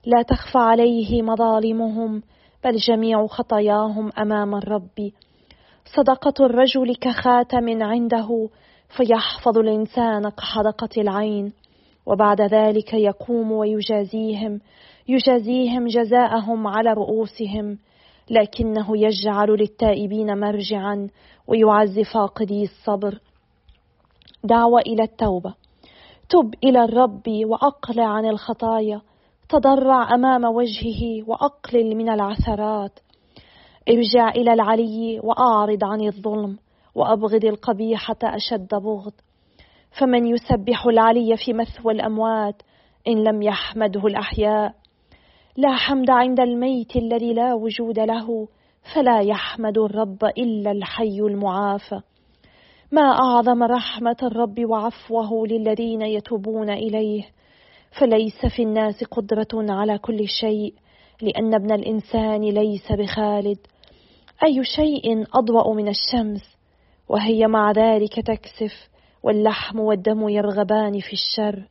لا 0.06 0.22
تخفى 0.22 0.58
عليه 0.58 1.22
مظالمهم 1.22 2.22
بل 2.64 2.76
جميع 2.76 3.28
خطاياهم 3.28 4.12
أمام 4.18 4.56
الرب. 4.56 5.12
صدقة 5.96 6.46
الرجل 6.46 6.96
كخاتم 6.96 7.84
عنده 7.84 8.50
فيحفظ 8.98 9.58
الإنسان 9.58 10.30
كحدقة 10.30 10.90
العين. 11.02 11.54
وبعد 12.06 12.42
ذلك 12.42 12.94
يقوم 12.94 13.52
ويجازيهم 13.52 14.60
يجازيهم 15.08 15.88
جزاءهم 15.88 16.68
على 16.68 16.94
رؤوسهم 16.94 17.78
لكنه 18.30 18.98
يجعل 18.98 19.50
للتائبين 19.50 20.40
مرجعا 20.40 21.08
ويعزي 21.48 22.04
فاقدي 22.04 22.64
الصبر. 22.64 23.20
دعوة 24.44 24.82
إلى 24.82 25.04
التوبة. 25.04 25.54
تب 26.30 26.54
إلى 26.64 26.84
الرب 26.84 27.24
وأقلع 27.28 28.06
عن 28.06 28.26
الخطايا. 28.26 29.02
تضرع 29.50 30.16
أمام 30.16 30.46
وجهه 30.46 31.24
وأقلل 31.28 31.96
من 31.96 32.10
العثرات. 32.10 33.00
ارجع 33.90 34.30
إلى 34.30 34.54
العلي 34.54 35.20
وأعرض 35.24 35.84
عن 35.84 36.02
الظلم 36.02 36.58
وأبغض 36.96 37.46
القبيحة 37.46 38.18
أشد 38.24 38.76
بغض. 38.76 39.14
فمن 40.00 40.28
يسبح 40.28 40.86
العلي 40.86 41.38
في 41.46 41.54
مثوى 41.54 41.94
الأموات 41.94 42.62
إن 43.08 43.24
لم 43.24 43.42
يحمده 43.42 44.08
الأحياء. 44.08 44.83
لا 45.58 45.76
حمد 45.76 46.10
عند 46.10 46.40
الميت 46.40 46.96
الذي 46.96 47.34
لا 47.34 47.54
وجود 47.54 48.00
له 48.00 48.48
فلا 48.96 49.22
يحمد 49.22 49.78
الرب 49.78 50.26
إلا 50.26 50.72
الحي 50.72 51.20
المعافى 51.20 52.02
ما 52.92 53.02
أعظم 53.02 53.64
رحمة 53.64 54.18
الرب 54.24 54.60
وعفوه 54.60 55.48
للذين 55.48 56.02
يتوبون 56.02 56.70
إليه. 56.70 57.24
فليس 58.00 58.46
في 58.56 58.64
الناس 58.64 59.04
قدرة 59.04 59.48
على 59.54 59.98
كل 59.98 60.28
شيء 60.28 60.74
لأن 61.22 61.54
ابن 61.54 61.72
الإنسان 61.72 62.42
ليس 62.42 62.92
بخالد. 62.92 63.58
أي 64.44 64.64
شيء 64.64 65.26
أضوأ 65.34 65.74
من 65.74 65.88
الشمس؟ 65.88 66.58
وهي 67.10 67.48
مع 67.48 67.72
ذلك 67.72 68.20
تكسف 68.20 68.90
واللحم 69.24 69.80
والدم 69.80 70.30
يرغبان 70.30 71.00
في 71.00 71.14
الشر. 71.14 71.68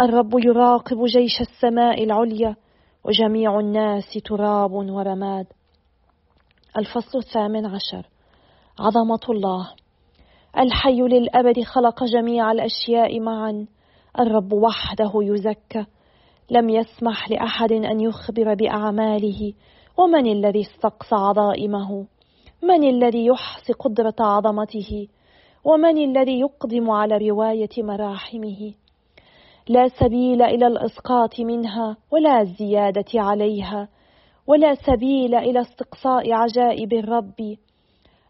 الرب 0.00 0.30
يراقب 0.44 1.04
جيش 1.04 1.40
السماء 1.40 2.04
العليا 2.04 2.56
وجميع 3.06 3.60
الناس 3.60 4.18
تراب 4.24 4.72
ورماد. 4.72 5.46
الفصل 6.78 7.18
الثامن 7.18 7.66
عشر. 7.66 8.06
عظمة 8.78 9.20
الله. 9.28 9.70
الحي 10.58 11.00
للأبد 11.00 11.62
خلق 11.62 12.04
جميع 12.04 12.52
الأشياء 12.52 13.20
معا. 13.20 13.66
الرب 14.20 14.52
وحده 14.52 15.10
يزكى. 15.14 15.86
لم 16.50 16.68
يسمح 16.68 17.30
لأحد 17.30 17.72
أن 17.72 18.00
يخبر 18.00 18.54
بأعماله. 18.54 19.52
ومن 19.98 20.26
الذي 20.26 20.60
استقصى 20.60 21.14
عظائمه؟ 21.14 22.06
من 22.62 22.84
الذي 22.84 23.26
يحصي 23.26 23.72
قدرة 23.72 24.14
عظمته؟ 24.20 25.08
ومن 25.64 25.98
الذي 25.98 26.40
يقدم 26.40 26.90
على 26.90 27.28
رواية 27.28 27.70
مراحمه؟ 27.78 28.72
لا 29.68 29.88
سبيل 29.88 30.42
إلى 30.42 30.66
الإسقاط 30.66 31.40
منها 31.40 31.96
ولا 32.12 32.40
الزيادة 32.40 33.04
عليها 33.14 33.88
ولا 34.46 34.74
سبيل 34.74 35.34
إلى 35.34 35.60
استقصاء 35.60 36.32
عجائب 36.32 36.92
الرب. 36.92 37.56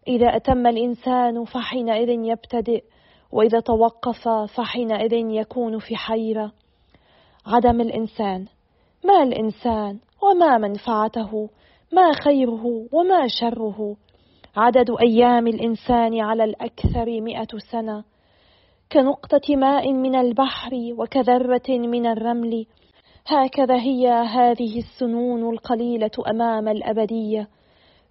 إذا 0.09 0.37
أتم 0.37 0.67
الإنسان 0.67 1.45
فحينئذ 1.45 2.09
يبتدئ 2.09 2.85
وإذا 3.33 3.61
توقف 3.61 4.29
فحينئذ 4.29 5.13
يكون 5.13 5.79
في 5.79 5.97
حيرة. 5.97 6.53
عدم 7.47 7.81
الإنسان 7.81 8.47
ما 9.05 9.23
الإنسان 9.23 9.99
وما 10.23 10.59
منفعته؟ 10.59 11.49
ما 11.93 12.13
خيره 12.25 12.87
وما 12.93 13.27
شره؟ 13.41 13.97
عدد 14.57 14.91
أيام 15.01 15.47
الإنسان 15.47 16.21
على 16.21 16.45
الأكثر 16.45 17.21
مئة 17.21 17.59
سنة. 17.71 18.05
كنقطة 18.93 19.57
ماء 19.57 19.93
من 19.93 20.15
البحر 20.15 20.71
وكذرة 20.99 21.69
من 21.69 22.07
الرمل. 22.07 22.67
هكذا 23.27 23.77
هي 23.77 24.09
هذه 24.09 24.79
السنون 24.79 25.55
القليلة 25.55 26.11
أمام 26.31 26.69
الأبدية. 26.69 27.49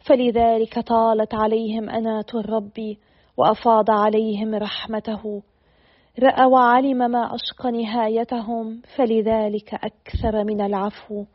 فلذلك 0.08 0.80
طالت 0.80 1.34
عليهم 1.36 1.90
أنات 1.90 2.36
الرب 2.36 2.96
وأفاض 3.38 3.92
عليهم 3.92 4.56
رحمته. 4.56 5.42
رأى 6.20 6.46
وعلم 6.46 6.98
ما 6.98 7.36
أشقى 7.36 7.72
نهايتهم 7.72 8.82
فلذلك 8.96 9.74
أكثر 9.74 10.44
من 10.44 10.62
العفو. 10.62 11.26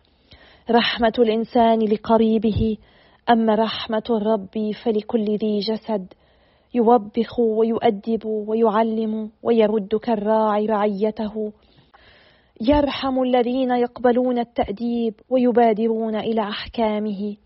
رحمة 0.70 1.12
الإنسان 1.18 1.78
لقريبه 1.78 2.76
أما 3.30 3.54
رحمة 3.54 4.04
الرب 4.10 4.72
فلكل 4.84 5.24
ذي 5.24 5.58
جسد. 5.58 6.14
يوبخ 6.74 7.40
ويؤدب 7.40 8.26
ويعلم 8.26 9.30
ويرد 9.42 9.94
كالراعي 9.94 10.66
رعيته. 10.66 11.52
يرحم 12.60 13.22
الذين 13.22 13.70
يقبلون 13.70 14.38
التأديب 14.38 15.14
ويبادرون 15.30 16.16
إلى 16.16 16.40
أحكامه. 16.40 17.36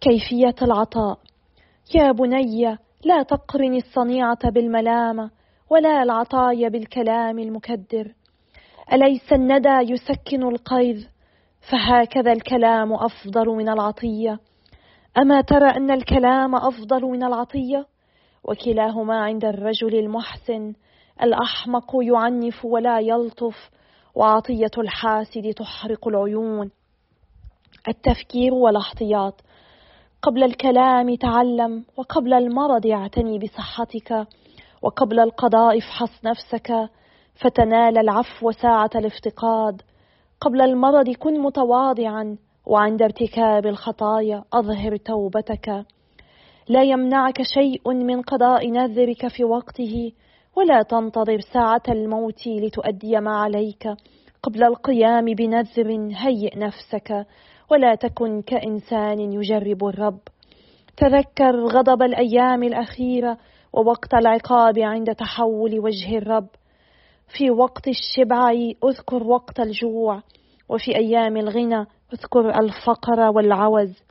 كيفية 0.00 0.54
العطاء. 0.62 1.18
يا 1.94 2.12
بني 2.12 2.78
لا 3.04 3.22
تقرن 3.22 3.74
الصنيعة 3.74 4.50
بالملامة 4.50 5.30
ولا 5.70 6.02
العطايا 6.02 6.68
بالكلام 6.68 7.38
المكدر. 7.38 8.14
أليس 8.92 9.32
الندى 9.32 9.92
يسكن 9.92 10.42
القيظ؟ 10.42 11.04
فهكذا 11.70 12.32
الكلام 12.32 12.92
أفضل 12.92 13.48
من 13.48 13.68
العطية. 13.68 14.38
أما 15.18 15.40
ترى 15.40 15.70
أن 15.70 15.90
الكلام 15.90 16.54
أفضل 16.54 17.02
من 17.02 17.22
العطية؟ 17.22 17.91
وكلاهما 18.44 19.20
عند 19.20 19.44
الرجل 19.44 19.98
المحسن. 19.98 20.74
الأحمق 21.22 21.90
يعنف 21.94 22.64
ولا 22.64 23.00
يلطف 23.00 23.70
وعطية 24.14 24.70
الحاسد 24.78 25.52
تحرق 25.56 26.08
العيون. 26.08 26.70
التفكير 27.88 28.54
والاحتياط. 28.54 29.34
قبل 30.22 30.42
الكلام 30.42 31.14
تعلم 31.14 31.84
وقبل 31.96 32.34
المرض 32.34 32.86
اعتني 32.86 33.38
بصحتك 33.38 34.26
وقبل 34.82 35.20
القضاء 35.20 35.78
افحص 35.78 36.24
نفسك 36.24 36.72
فتنال 37.34 37.98
العفو 37.98 38.50
ساعة 38.50 38.90
الافتقاد. 38.94 39.82
قبل 40.40 40.60
المرض 40.60 41.10
كن 41.10 41.40
متواضعا 41.40 42.36
وعند 42.66 43.02
ارتكاب 43.02 43.66
الخطايا 43.66 44.44
أظهر 44.52 44.96
توبتك. 44.96 45.84
لا 46.68 46.82
يمنعك 46.82 47.42
شيء 47.42 47.92
من 47.94 48.22
قضاء 48.22 48.70
نذرك 48.70 49.28
في 49.28 49.44
وقته 49.44 50.12
ولا 50.56 50.82
تنتظر 50.82 51.40
ساعة 51.40 51.82
الموت 51.88 52.46
لتؤدي 52.46 53.20
ما 53.20 53.36
عليك. 53.36 53.88
قبل 54.42 54.64
القيام 54.64 55.24
بنذر 55.24 56.08
هيئ 56.14 56.58
نفسك 56.58 57.26
ولا 57.70 57.94
تكن 57.94 58.42
كإنسان 58.42 59.20
يجرب 59.32 59.84
الرب. 59.84 60.18
تذكر 60.96 61.64
غضب 61.64 62.02
الأيام 62.02 62.62
الأخيرة 62.62 63.38
ووقت 63.72 64.14
العقاب 64.14 64.78
عند 64.78 65.14
تحول 65.14 65.80
وجه 65.80 66.18
الرب. 66.18 66.48
في 67.38 67.50
وقت 67.50 67.88
الشبع 67.88 68.50
أذكر 68.84 69.22
وقت 69.22 69.60
الجوع 69.60 70.22
وفي 70.68 70.96
أيام 70.96 71.36
الغنى 71.36 71.86
أذكر 72.12 72.60
الفقر 72.60 73.20
والعوز. 73.36 74.02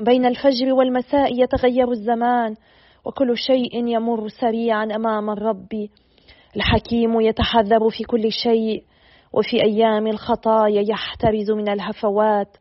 بين 0.00 0.26
الفجر 0.26 0.72
والمساء 0.72 1.42
يتغير 1.42 1.90
الزمان 1.90 2.54
وكل 3.04 3.36
شيء 3.36 3.86
يمر 3.86 4.28
سريعا 4.28 4.84
أمام 4.84 5.30
الرب. 5.30 5.88
الحكيم 6.56 7.20
يتحذر 7.20 7.90
في 7.90 8.04
كل 8.04 8.32
شيء 8.32 8.84
وفي 9.32 9.64
أيام 9.64 10.06
الخطايا 10.06 10.84
يحترز 10.88 11.50
من 11.50 11.68
الهفوات. 11.68 12.56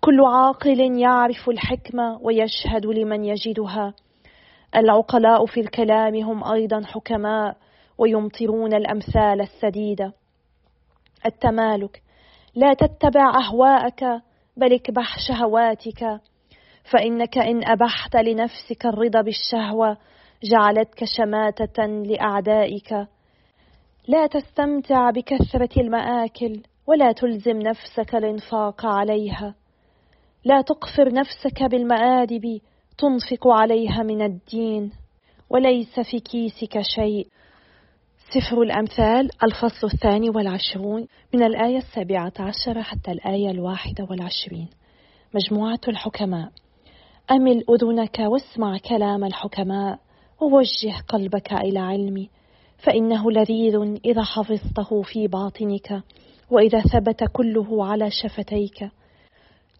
كل 0.00 0.20
عاقل 0.24 1.00
يعرف 1.00 1.48
الحكمة 1.48 2.18
ويشهد 2.22 2.86
لمن 2.86 3.24
يجدها. 3.24 3.94
العقلاء 4.76 5.46
في 5.46 5.60
الكلام 5.60 6.16
هم 6.16 6.44
أيضا 6.44 6.80
حكماء 6.84 7.56
ويمطرون 7.98 8.74
الأمثال 8.74 9.40
السديدة. 9.40 10.12
التمالك 11.26 12.02
لا 12.54 12.74
تتبع 12.74 13.32
أهواءك 13.40 14.04
بل 14.56 14.72
اكبح 14.72 15.16
شهواتك. 15.28 16.20
فإنك 16.90 17.38
إن 17.38 17.68
أبحت 17.68 18.16
لنفسك 18.16 18.86
الرضا 18.86 19.22
بالشهوة 19.22 19.96
جعلتك 20.44 21.04
شماتة 21.04 21.86
لأعدائك. 21.86 22.92
لا 24.08 24.26
تستمتع 24.26 25.10
بكثرة 25.10 25.80
المآكل 25.80 26.62
ولا 26.86 27.12
تلزم 27.12 27.58
نفسك 27.58 28.14
الإنفاق 28.14 28.86
عليها. 28.86 29.54
لا 30.44 30.62
تقفر 30.62 31.12
نفسك 31.12 31.62
بالمآدب 31.62 32.60
تنفق 32.98 33.48
عليها 33.48 34.02
من 34.02 34.22
الدين. 34.22 34.92
وليس 35.50 36.00
في 36.00 36.20
كيسك 36.20 36.80
شيء. 36.80 37.26
سفر 38.30 38.62
الأمثال 38.62 39.30
الفصل 39.42 39.86
الثاني 39.94 40.30
والعشرون 40.30 41.06
من 41.34 41.42
الآية 41.42 41.78
السابعة 41.78 42.32
عشرة 42.38 42.82
حتى 42.82 43.12
الآية 43.12 43.50
الواحدة 43.50 44.06
والعشرين. 44.10 44.68
مجموعة 45.34 45.80
الحكماء. 45.88 46.50
أمل 47.30 47.64
أذنك 47.70 48.18
واسمع 48.18 48.78
كلام 48.78 49.24
الحكماء 49.24 49.98
ووجه 50.40 50.94
قلبك 51.08 51.52
إلى 51.52 51.78
علمي 51.78 52.30
فإنه 52.78 53.30
لذيذ 53.30 53.76
إذا 54.04 54.22
حفظته 54.22 55.02
في 55.02 55.26
باطنك 55.26 56.02
وإذا 56.50 56.80
ثبت 56.80 57.24
كله 57.32 57.86
على 57.86 58.10
شفتيك. 58.10 58.90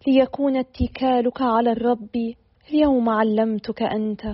ليكون 0.07 0.57
اتكالك 0.57 1.41
على 1.41 1.71
الرب 1.71 2.33
اليوم 2.69 3.09
علمتك 3.09 3.83
أنت. 3.83 4.25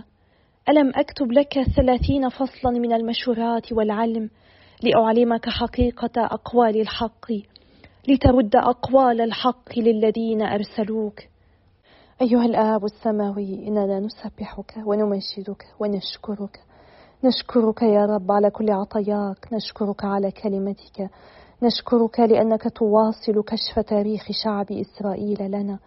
ألم 0.70 0.92
أكتب 0.96 1.32
لك 1.32 1.62
ثلاثين 1.76 2.30
فصلا 2.30 2.72
من 2.72 2.94
المشورات 2.94 3.74
والعلم 3.74 4.30
لأعلمك 4.84 5.50
حقيقة 5.50 6.26
أقوال 6.26 6.82
الحق 6.82 7.32
لترد 8.08 8.56
أقوال 8.56 9.22
الحق 9.22 9.80
للذين 9.80 10.42
أرسلوك. 10.42 11.33
أيها 12.22 12.46
الآب 12.46 12.86
السماوي 12.86 13.68
إننا 13.68 14.00
نسبحك 14.00 14.74
ونمجدك 14.86 15.66
ونشكرك. 15.80 16.60
نشكرك 17.24 17.82
يا 17.82 18.06
رب 18.06 18.32
على 18.32 18.50
كل 18.50 18.72
عطاياك 18.72 19.54
نشكرك 19.54 20.06
على 20.06 20.32
كلمتك. 20.32 21.10
نشكرك 21.64 22.20
لأنك 22.20 22.78
تواصل 22.78 23.44
كشف 23.44 23.80
تاريخ 23.80 24.28
شعب 24.32 24.72
إسرائيل 24.72 25.52
لنا. 25.52 25.80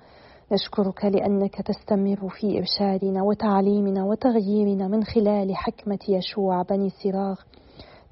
نشكرك 0.53 1.05
لأنك 1.05 1.63
تستمر 1.63 2.29
في 2.29 2.59
إرشادنا 2.59 3.23
وتعليمنا 3.23 4.05
وتغييرنا 4.05 4.89
من 4.89 5.05
خلال 5.05 5.57
حكمة 5.57 5.99
يشوع 6.09 6.63
بني 6.63 6.91
سراغ. 6.91 7.41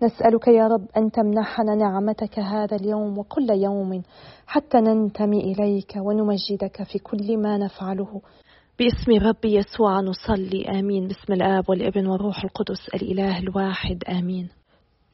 نسألك 0.02 0.48
يا 0.48 0.66
رب 0.66 0.86
أن 0.96 1.10
تمنحنا 1.10 1.74
نعمتك 1.74 2.38
هذا 2.38 2.76
اليوم 2.76 3.18
وكل 3.18 3.50
يوم 3.50 4.02
حتى 4.46 4.78
ننتمي 4.78 5.40
إليك 5.40 5.92
ونمجدك 5.96 6.82
في 6.82 6.98
كل 6.98 7.36
ما 7.36 7.58
نفعله. 7.58 8.20
باسم 8.78 9.26
رب 9.26 9.44
يسوع 9.44 10.00
نصلي 10.00 10.68
آمين. 10.80 11.08
باسم 11.08 11.32
الآب 11.32 11.70
والابن 11.70 12.06
والروح 12.06 12.44
القدس 12.44 12.88
الإله 12.94 13.38
الواحد 13.38 14.04
آمين. 14.08 14.48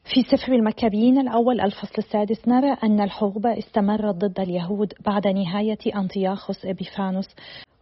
في 0.03 0.37
سفر 0.37 0.53
المكابين 0.53 1.19
الأول 1.19 1.61
الفصل 1.61 1.95
السادس 1.97 2.47
نرى 2.47 2.77
أن 2.83 3.01
الحروب 3.01 3.47
استمرت 3.47 4.15
ضد 4.15 4.39
اليهود 4.39 4.93
بعد 5.05 5.27
نهاية 5.27 5.95
أنطياخوس 5.95 6.65
إبيفانوس. 6.65 7.27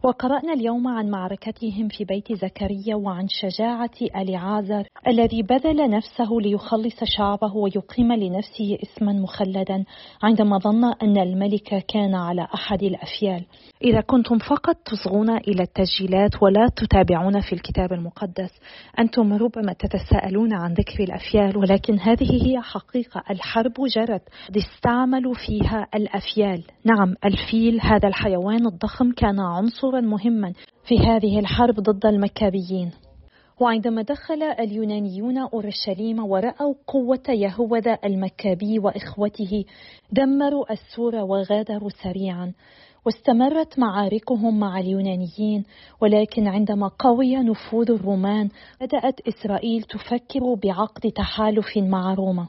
وقرأنا 0.02 0.52
اليوم 0.52 0.88
عن 0.88 1.10
معركتهم 1.10 1.88
في 1.88 2.04
بيت 2.04 2.32
زكريا 2.32 2.94
وعن 2.94 3.26
شجاعة 3.28 3.90
أليعازر 4.16 4.84
الذي 5.08 5.42
بذل 5.42 5.90
نفسه 5.90 6.28
ليخلص 6.42 7.04
شعبه 7.04 7.56
ويقيم 7.56 8.12
لنفسه 8.12 8.78
اسما 8.82 9.12
مخلدا 9.12 9.84
عندما 10.22 10.58
ظن 10.58 10.84
أن 10.84 11.18
الملك 11.18 11.84
كان 11.88 12.14
على 12.14 12.48
أحد 12.54 12.82
الأفيال. 12.82 13.44
إذا 13.84 14.00
كنتم 14.00 14.38
فقط 14.38 14.76
تصغون 14.76 15.30
إلى 15.30 15.62
التسجيلات 15.62 16.42
ولا 16.42 16.66
تتابعون 16.76 17.40
في 17.40 17.52
الكتاب 17.52 17.92
المقدس 17.92 18.50
أنتم 18.98 19.32
ربما 19.32 19.72
تتساءلون 19.72 20.52
عن 20.52 20.72
ذكر 20.72 21.04
الأفيال 21.04 21.56
ولكن 21.56 21.98
هذه 21.98 22.46
هي 22.46 22.60
حقيقة. 22.60 23.22
الحرب 23.30 23.72
جرت. 23.96 24.22
استعملوا 24.56 25.34
فيها 25.34 25.86
الأفيال. 25.94 26.64
نعم 26.84 27.14
الفيل 27.24 27.80
هذا 27.80 28.08
الحيوان 28.08 28.66
الضخم 28.66 29.12
كان 29.12 29.40
عنصرا 29.90 30.00
مهما 30.00 30.52
في 30.84 30.98
هذه 30.98 31.38
الحرب 31.38 31.74
ضد 31.74 32.06
المكابيين. 32.06 32.90
وعندما 33.60 34.02
دخل 34.02 34.42
اليونانيون 34.42 35.38
أورشليم 35.38 36.24
ورأوا 36.24 36.74
قوة 36.86 37.22
يهوذا 37.28 37.98
المكابي 38.04 38.78
وإخوته 38.78 39.64
دمروا 40.12 40.72
السور 40.72 41.14
وغادروا 41.14 41.90
سريعا. 42.02 42.52
واستمرت 43.06 43.78
معاركهم 43.78 44.60
مع 44.60 44.80
اليونانيين 44.80 45.64
ولكن 46.00 46.48
عندما 46.48 46.90
قوي 46.98 47.36
نفوذ 47.36 47.90
الرومان 47.90 48.48
بدأت 48.80 49.20
إسرائيل 49.28 49.82
تفكر 49.82 50.54
بعقد 50.62 51.12
تحالف 51.12 51.76
مع 51.76 52.14
روما. 52.14 52.48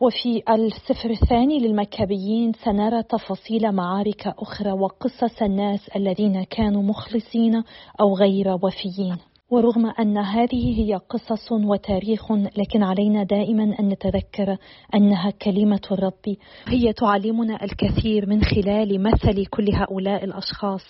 وفي 0.00 0.42
السفر 0.50 1.10
الثاني 1.10 1.58
للمكابيين 1.58 2.52
سنرى 2.52 3.02
تفاصيل 3.02 3.72
معارك 3.72 4.26
أخرى 4.26 4.72
وقصص 4.72 5.42
الناس 5.42 5.88
الذين 5.96 6.44
كانوا 6.44 6.82
مخلصين 6.82 7.62
أو 8.00 8.16
غير 8.16 8.48
وفيين. 8.62 9.16
ورغم 9.50 9.86
أن 9.86 10.18
هذه 10.18 10.80
هي 10.80 10.94
قصص 10.94 11.52
وتاريخ 11.52 12.32
لكن 12.32 12.82
علينا 12.82 13.22
دائما 13.22 13.62
أن 13.80 13.88
نتذكر 13.88 14.56
أنها 14.94 15.30
كلمة 15.30 15.82
الرب. 15.92 16.36
هي 16.68 16.92
تعلمنا 16.92 17.64
الكثير 17.64 18.28
من 18.28 18.42
خلال 18.42 19.02
مثل 19.02 19.46
كل 19.46 19.66
هؤلاء 19.74 20.24
الأشخاص 20.24 20.82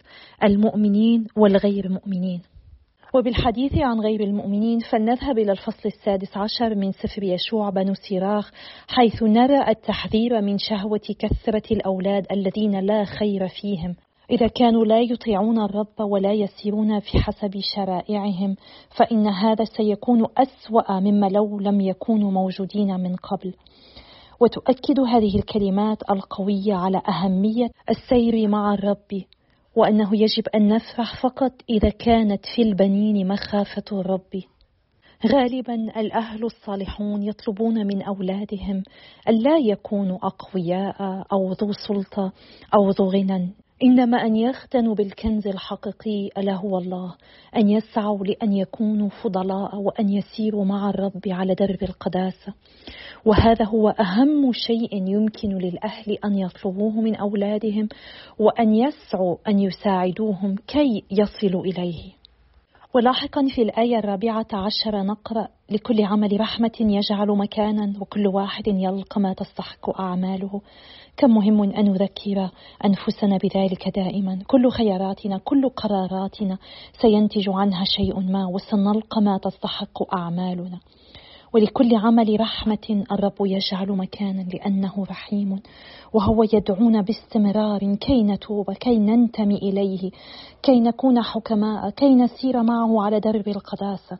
المؤمنين 0.44 1.26
والغير 1.36 1.88
مؤمنين. 1.88 2.53
وبالحديث 3.14 3.78
عن 3.78 4.00
غير 4.00 4.20
المؤمنين 4.20 4.78
فلنذهب 4.78 5.38
إلى 5.38 5.52
الفصل 5.52 5.82
السادس 5.86 6.36
عشر 6.36 6.74
من 6.74 6.92
سفر 6.92 7.22
يشوع 7.22 7.70
بن 7.70 7.94
سيراخ 7.94 8.50
حيث 8.88 9.22
نرى 9.22 9.68
التحذير 9.68 10.40
من 10.40 10.58
شهوة 10.58 11.00
كثرة 11.18 11.62
الأولاد 11.70 12.26
الذين 12.32 12.80
لا 12.80 13.04
خير 13.04 13.48
فيهم. 13.48 13.94
إذا 14.30 14.46
كانوا 14.46 14.84
لا 14.84 15.00
يطيعون 15.00 15.58
الرب 15.58 16.00
ولا 16.00 16.32
يسيرون 16.32 17.00
في 17.00 17.18
حسب 17.18 17.60
شرائعهم 17.74 18.56
فإن 18.96 19.26
هذا 19.26 19.64
سيكون 19.64 20.26
أسوأ 20.38 21.00
مما 21.00 21.26
لو 21.26 21.58
لم 21.60 21.80
يكونوا 21.80 22.30
موجودين 22.30 23.00
من 23.00 23.16
قبل. 23.16 23.54
وتؤكد 24.40 25.00
هذه 25.00 25.38
الكلمات 25.38 25.98
القوية 26.10 26.74
على 26.74 27.02
أهمية 27.08 27.68
السير 27.90 28.48
مع 28.48 28.74
الرب. 28.74 29.24
وأنه 29.76 30.10
يجب 30.12 30.48
أن 30.54 30.68
نفرح 30.68 31.22
فقط 31.22 31.52
إذا 31.70 31.88
كانت 31.88 32.46
في 32.56 32.62
البنين 32.62 33.28
مخافة 33.28 33.84
الرب. 33.92 34.42
غالبا 35.26 35.74
الأهل 35.74 36.44
الصالحون 36.44 37.22
يطلبون 37.22 37.86
من 37.86 38.02
أولادهم 38.02 38.82
ألا 39.28 39.58
يكونوا 39.58 40.18
أقوياء 40.22 41.26
أو 41.32 41.52
ذو 41.52 41.72
سلطة 41.72 42.32
أو 42.74 42.90
ذو 42.90 43.08
غنى. 43.08 43.63
إنما 43.82 44.26
أن 44.26 44.36
يختنوا 44.36 44.94
بالكنز 44.94 45.46
الحقيقي 45.46 46.30
ألا 46.38 46.54
هو 46.54 46.78
الله؟ 46.78 47.14
أن 47.56 47.68
يسعوا 47.68 48.24
لأن 48.24 48.52
يكونوا 48.52 49.08
فضلاء 49.08 49.76
وأن 49.76 50.08
يسيروا 50.08 50.64
مع 50.64 50.90
الرب 50.90 51.22
على 51.26 51.54
درب 51.54 51.82
القداسة. 51.82 52.54
وهذا 53.24 53.64
هو 53.64 53.88
أهم 53.88 54.52
شيء 54.52 55.08
يمكن 55.08 55.48
للأهل 55.48 56.18
أن 56.24 56.38
يطلبوه 56.38 57.00
من 57.00 57.14
أولادهم 57.16 57.88
وأن 58.38 58.74
يسعوا 58.74 59.36
أن 59.48 59.58
يساعدوهم 59.58 60.56
كي 60.66 61.04
يصلوا 61.10 61.64
إليه. 61.64 62.23
ولاحقا 62.94 63.46
في 63.54 63.62
الآية 63.62 63.98
الرابعة 63.98 64.46
عشر 64.52 65.02
نقرأ 65.02 65.48
لكل 65.70 66.04
عمل 66.04 66.40
رحمة 66.40 66.72
يجعل 66.80 67.28
مكانا 67.28 67.92
وكل 68.00 68.26
واحد 68.26 68.66
يلقى 68.66 69.20
ما 69.20 69.32
تستحق 69.32 70.00
أعماله. 70.00 70.60
كم 71.16 71.30
مهم 71.30 71.62
أن 71.62 71.84
نذكر 71.84 72.50
أنفسنا 72.84 73.38
بذلك 73.38 73.88
دائما. 73.88 74.38
كل 74.46 74.70
خياراتنا 74.70 75.38
كل 75.38 75.68
قراراتنا 75.68 76.58
سينتج 77.02 77.48
عنها 77.48 77.84
شيء 77.84 78.20
ما 78.20 78.46
وسنلقى 78.46 79.22
ما 79.22 79.38
تستحق 79.38 80.14
أعمالنا. 80.14 80.78
ولكل 81.54 81.96
عمل 81.96 82.40
رحمة 82.40 83.04
الرب 83.12 83.34
يجعل 83.40 83.92
مكانا 83.92 84.42
لأنه 84.42 85.04
رحيم 85.10 85.60
وهو 86.12 86.42
يدعونا 86.52 87.00
باستمرار 87.00 87.94
كي 87.94 88.22
نتوب 88.22 88.72
كي 88.72 88.98
ننتمي 88.98 89.56
إليه 89.56 90.10
كي 90.62 90.80
نكون 90.80 91.22
حكماء 91.22 91.90
كي 91.90 92.14
نسير 92.14 92.62
معه 92.62 93.02
على 93.02 93.20
درب 93.20 93.48
القداسة. 93.48 94.18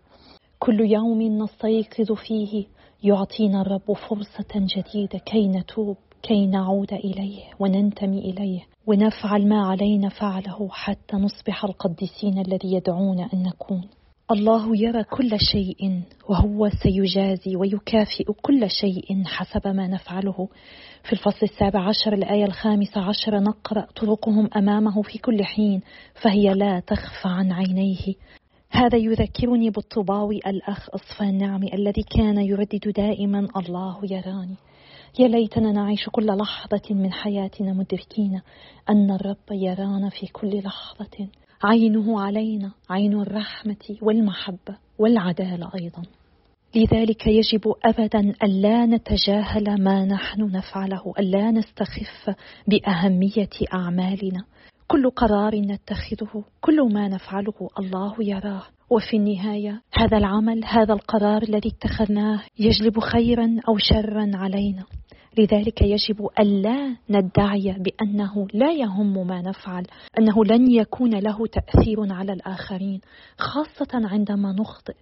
كل 0.59 0.81
يوم 0.81 1.23
نستيقظ 1.23 2.12
فيه 2.12 2.66
يعطينا 3.03 3.61
الرب 3.61 3.92
فرصة 4.09 4.55
جديدة 4.55 5.18
كي 5.18 5.49
نتوب 5.49 5.97
كي 6.23 6.47
نعود 6.47 6.92
إليه 6.92 7.42
وننتمي 7.61 8.18
إليه 8.18 8.61
ونفعل 8.87 9.49
ما 9.49 9.66
علينا 9.66 10.09
فعله 10.09 10.68
حتى 10.70 11.16
نصبح 11.16 11.64
القديسين 11.64 12.38
الذي 12.38 12.75
يدعونا 12.75 13.29
أن 13.35 13.42
نكون. 13.42 13.83
الله 14.30 14.76
يرى 14.76 15.04
كل 15.04 15.30
شيء 15.52 16.02
وهو 16.28 16.68
سيجازي 16.82 17.56
ويكافئ 17.56 18.32
كل 18.42 18.70
شيء 18.70 19.24
حسب 19.24 19.68
ما 19.68 19.87
نفعله. 19.87 20.48
في 21.02 21.12
الفصل 21.12 21.38
السابع 21.42 21.88
عشر 21.88 22.12
الآية 22.12 22.44
الخامسة 22.44 23.00
عشر 23.00 23.40
نقرأ 23.40 23.87
طرقهم 23.96 24.48
أمامه 24.56 25.02
في 25.02 25.18
كل 25.18 25.44
حين 25.44 25.80
فهي 26.22 26.54
لا 26.54 26.80
تخفى 26.80 27.28
عن 27.28 27.52
عينيه. 27.52 28.14
هذا 28.70 28.98
يذكرني 28.98 29.70
بالطباوي 29.70 30.40
الأخ 30.46 30.88
أصفى 30.94 31.24
النعم 31.24 31.62
الذي 31.62 32.02
كان 32.02 32.38
يردد 32.38 32.92
دائما 32.96 33.48
الله 33.56 34.00
يراني. 34.10 34.56
يا 35.18 35.28
ليتنا 35.28 35.72
نعيش 35.72 36.08
كل 36.12 36.26
لحظة 36.26 36.94
من 36.94 37.12
حياتنا 37.12 37.72
مدركين 37.72 38.40
أن 38.88 39.10
الرب 39.10 39.50
يرانا 39.52 40.08
في 40.08 40.26
كل 40.26 40.58
لحظة. 40.58 41.28
عينه 41.64 42.20
علينا 42.20 42.72
عين 42.90 43.20
الرحمة 43.20 43.96
والمحبة 44.03 44.77
والعدالة 44.98 45.70
أيضا. 45.74 46.03
لذلك 46.77 47.27
يجب 47.27 47.74
أبدا 47.85 48.35
ألا 48.42 48.87
نتجاهل 48.87 49.83
ما 49.83 50.05
نحن 50.05 50.42
نفعله 50.42 51.14
ألا 51.18 51.50
نستخف 51.50 52.37
بأهمية 52.68 53.50
أعمالنا. 53.74 54.44
كل 54.88 55.11
قرار 55.11 55.57
نتخذه 55.57 56.44
كل 56.61 56.92
ما 56.92 57.09
نفعله 57.09 57.70
الله 57.79 58.14
يراه. 58.20 58.62
وفي 58.90 59.16
النهاية 59.16 59.83
هذا 59.92 60.16
العمل 60.16 60.64
هذا 60.64 60.92
القرار 60.94 61.42
الذي 61.42 61.68
اتخذناه 61.68 62.40
يجلب 62.59 63.00
خيرا 63.00 63.57
أو 63.68 63.79
شرا 63.79 64.31
علينا. 64.35 64.85
لذلك 65.38 65.83
يجب 65.83 66.29
ألا 66.38 66.97
ندعي 67.11 67.77
بأنه 67.79 68.47
لا 68.55 68.73
يهم 68.73 69.27
ما 69.27 69.42
نفعل 69.42 69.87
أنه 70.18 70.44
لن 70.44 70.70
يكون 70.70 71.14
له 71.14 71.47
تأثير 71.47 72.12
على 72.12 72.33
الآخرين 72.33 73.01
خاصة 73.38 73.88
عندما 73.94 74.53
نخطئ. 74.53 74.94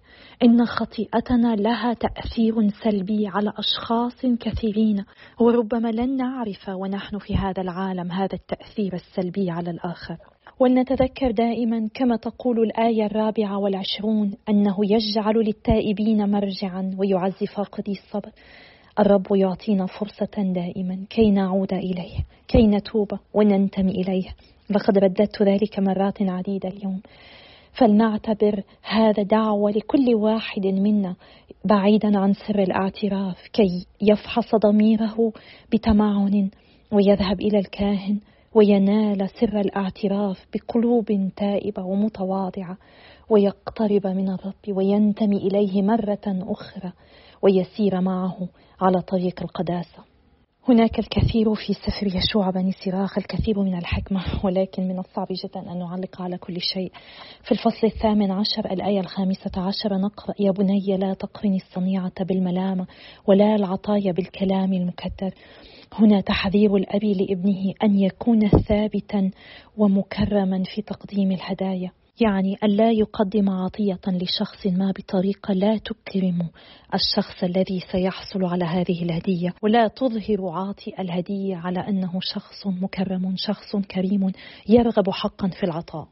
إن 0.43 0.65
خطيئتنا 0.65 1.55
لها 1.55 1.93
تأثير 1.93 2.69
سلبي 2.83 3.27
على 3.27 3.53
أشخاص 3.57 4.25
كثيرين 4.39 5.05
وربما 5.39 5.91
لن 5.91 6.17
نعرف 6.17 6.69
ونحن 6.69 7.17
في 7.17 7.35
هذا 7.35 7.61
العالم 7.61 8.11
هذا 8.11 8.33
التأثير 8.35 8.93
السلبي 8.93 9.51
على 9.51 9.69
الآخر. 9.69 10.17
ولنتذكر 10.59 11.31
دائما 11.31 11.89
كما 11.93 12.15
تقول 12.15 12.59
الآية 12.59 13.05
الرابعة 13.05 13.57
والعشرون 13.57 14.33
أنه 14.49 14.75
يجعل 14.83 15.35
للتائبين 15.35 16.31
مرجعا 16.31 16.95
ويعزي 16.97 17.45
فاقدي 17.45 17.91
الصبر. 17.91 18.31
الرب 18.99 19.27
يعطينا 19.31 19.85
فرصة 19.85 20.43
دائما 20.53 21.05
كي 21.09 21.31
نعود 21.31 21.73
إليه 21.73 22.17
كي 22.47 22.67
نتوب 22.67 23.11
وننتمي 23.33 23.91
إليه. 23.91 24.35
لقد 24.69 24.97
رددت 24.97 25.41
ذلك 25.41 25.79
مرات 25.79 26.21
عديدة 26.21 26.69
اليوم. 26.69 27.01
فلنعتبر 27.73 28.63
هذا 28.83 29.23
دعوة 29.23 29.71
لكل 29.71 30.15
واحد 30.15 30.65
منا 30.65 31.15
بعيدا 31.65 32.19
عن 32.19 32.33
سر 32.33 32.59
الاعتراف 32.59 33.47
كي 33.53 33.85
يفحص 34.01 34.55
ضميره 34.55 35.33
بتمعن 35.73 36.49
ويذهب 36.91 37.41
إلى 37.41 37.59
الكاهن 37.59 38.19
وينال 38.53 39.29
سر 39.39 39.59
الاعتراف 39.59 40.45
بقلوب 40.53 41.29
تائبة 41.35 41.83
ومتواضعة 41.83 42.77
ويقترب 43.29 44.07
من 44.07 44.29
الرب 44.29 44.77
وينتمي 44.77 45.37
إليه 45.37 45.81
مرة 45.81 46.21
أخرى. 46.27 46.91
ويسير 47.43 48.01
معه 48.01 48.47
على 48.81 49.01
طريق 49.01 49.41
القداسة. 49.41 50.03
هناك 50.69 50.99
الكثير 50.99 51.55
في 51.55 51.73
سفر 51.73 52.07
يشوع 52.07 52.49
بني 52.49 52.71
سراخ 52.71 53.17
الكثير 53.17 53.59
من 53.59 53.77
الحكمة 53.77 54.23
ولكن 54.43 54.87
من 54.87 54.99
الصعب 54.99 55.27
جدا 55.43 55.71
أن 55.71 55.79
نعلق 55.79 56.21
على 56.21 56.37
كل 56.37 56.61
شيء. 56.61 56.91
في 57.43 57.51
الفصل 57.51 57.87
الثامن 57.87 58.31
عشر 58.31 58.71
الآية 58.71 58.99
الخامسة 58.99 59.51
عشر 59.57 59.97
نقرأ 59.97 60.33
يا 60.39 60.51
بني 60.51 60.97
لا 60.97 61.13
تقرني 61.13 61.57
الصنيعة 61.57 62.23
بالملامة 62.23 62.87
ولا 63.27 63.55
العطايا 63.55 64.11
بالكلام 64.11 64.73
المكدر. 64.73 65.33
هنا 65.93 66.21
تحذير 66.21 66.75
الأب 66.75 67.03
لابنه 67.03 67.73
أن 67.83 67.99
يكون 67.99 68.49
ثابتا 68.49 69.31
ومكرما 69.77 70.63
في 70.75 70.81
تقديم 70.81 71.31
الهدايا. 71.31 71.91
يعني 72.21 72.57
ألا 72.63 72.91
يقدم 72.91 73.49
عطية 73.49 73.99
لشخص 74.07 74.67
ما 74.67 74.93
بطريقة 74.97 75.53
لا 75.53 75.77
تكرم 75.77 76.49
الشخص 76.93 77.43
الذي 77.43 77.79
سيحصل 77.91 78.45
على 78.45 78.65
هذه 78.65 79.03
الهدية 79.03 79.53
ولا 79.61 79.87
تظهر 79.87 80.49
عاطي 80.49 80.93
الهدية 80.99 81.55
على 81.55 81.79
أنه 81.79 82.19
شخص 82.21 82.67
مكرم 82.67 83.33
شخص 83.35 83.75
كريم 83.75 84.31
يرغب 84.69 85.09
حقا 85.09 85.47
في 85.47 85.63
العطاء. 85.63 86.07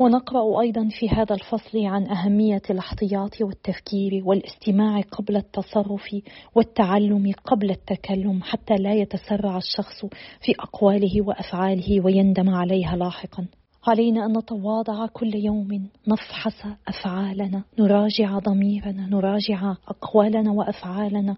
ونقرأ 0.00 0.60
أيضا 0.60 0.88
في 1.00 1.08
هذا 1.08 1.34
الفصل 1.34 1.86
عن 1.86 2.06
أهمية 2.06 2.62
الاحتياط 2.70 3.40
والتفكير 3.40 4.22
والاستماع 4.24 5.00
قبل 5.00 5.36
التصرف 5.36 6.16
والتعلم 6.54 7.32
قبل 7.44 7.70
التكلم 7.70 8.42
حتى 8.42 8.74
لا 8.74 8.94
يتسرع 8.94 9.56
الشخص 9.56 10.04
في 10.40 10.52
أقواله 10.60 11.22
وأفعاله 11.22 12.04
ويندم 12.04 12.50
عليها 12.50 12.96
لاحقا. 12.96 13.46
علينا 13.86 14.26
أن 14.26 14.38
نتواضع 14.38 15.06
كل 15.06 15.34
يوم 15.34 15.88
نفحص 16.08 16.66
أفعالنا 16.88 17.62
نراجع 17.78 18.38
ضميرنا 18.38 19.06
نراجع 19.06 19.74
أقوالنا 19.88 20.52
وأفعالنا 20.52 21.36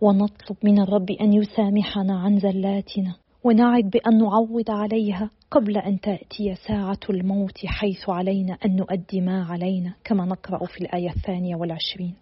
ونطلب 0.00 0.56
من 0.62 0.80
الرب 0.82 1.10
أن 1.10 1.32
يسامحنا 1.32 2.20
عن 2.20 2.38
زلاتنا 2.38 3.14
ونعد 3.44 3.90
بأن 3.90 4.18
نعوض 4.18 4.70
عليها 4.70 5.30
قبل 5.50 5.78
أن 5.78 6.00
تأتي 6.00 6.54
ساعة 6.68 6.98
الموت 7.10 7.66
حيث 7.66 8.08
علينا 8.08 8.58
أن 8.64 8.76
نؤدي 8.76 9.20
ما 9.20 9.44
علينا 9.44 9.94
كما 10.04 10.24
نقرأ 10.24 10.66
في 10.66 10.80
الآية 10.80 11.10
الثانية 11.10 11.56
والعشرين. 11.56 12.14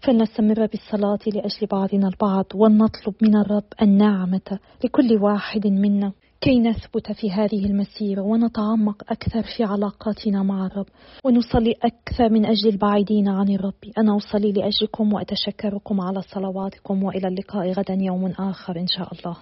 فلنستمر 0.00 0.66
بالصلاة 0.66 1.18
لأجل 1.26 1.66
بعضنا 1.72 2.08
البعض 2.08 2.44
ولنطلب 2.54 3.14
من 3.22 3.36
الرب 3.36 3.64
النعمة 3.82 4.58
لكل 4.84 5.18
واحد 5.22 5.66
منا. 5.66 6.12
كي 6.40 6.60
نثبت 6.60 7.12
في 7.12 7.30
هذه 7.30 7.66
المسيرة 7.66 8.22
ونتعمق 8.22 9.02
أكثر 9.08 9.42
في 9.56 9.64
علاقاتنا 9.64 10.42
مع 10.42 10.66
الرب 10.66 10.86
ونصلي 11.24 11.74
أكثر 11.82 12.28
من 12.28 12.46
أجل 12.46 12.68
البعيدين 12.68 13.28
عن 13.28 13.48
الرب. 13.48 13.74
أنا 13.98 14.16
أصلي 14.16 14.52
لأجلكم 14.52 15.12
وأتشكركم 15.12 16.00
على 16.00 16.22
صلواتكم 16.22 17.02
وإلى 17.02 17.28
اللقاء 17.28 17.72
غدا 17.72 17.94
يوم 17.94 18.26
آخر 18.26 18.76
إن 18.76 18.86
شاء 18.86 19.08
الله. 19.12 19.36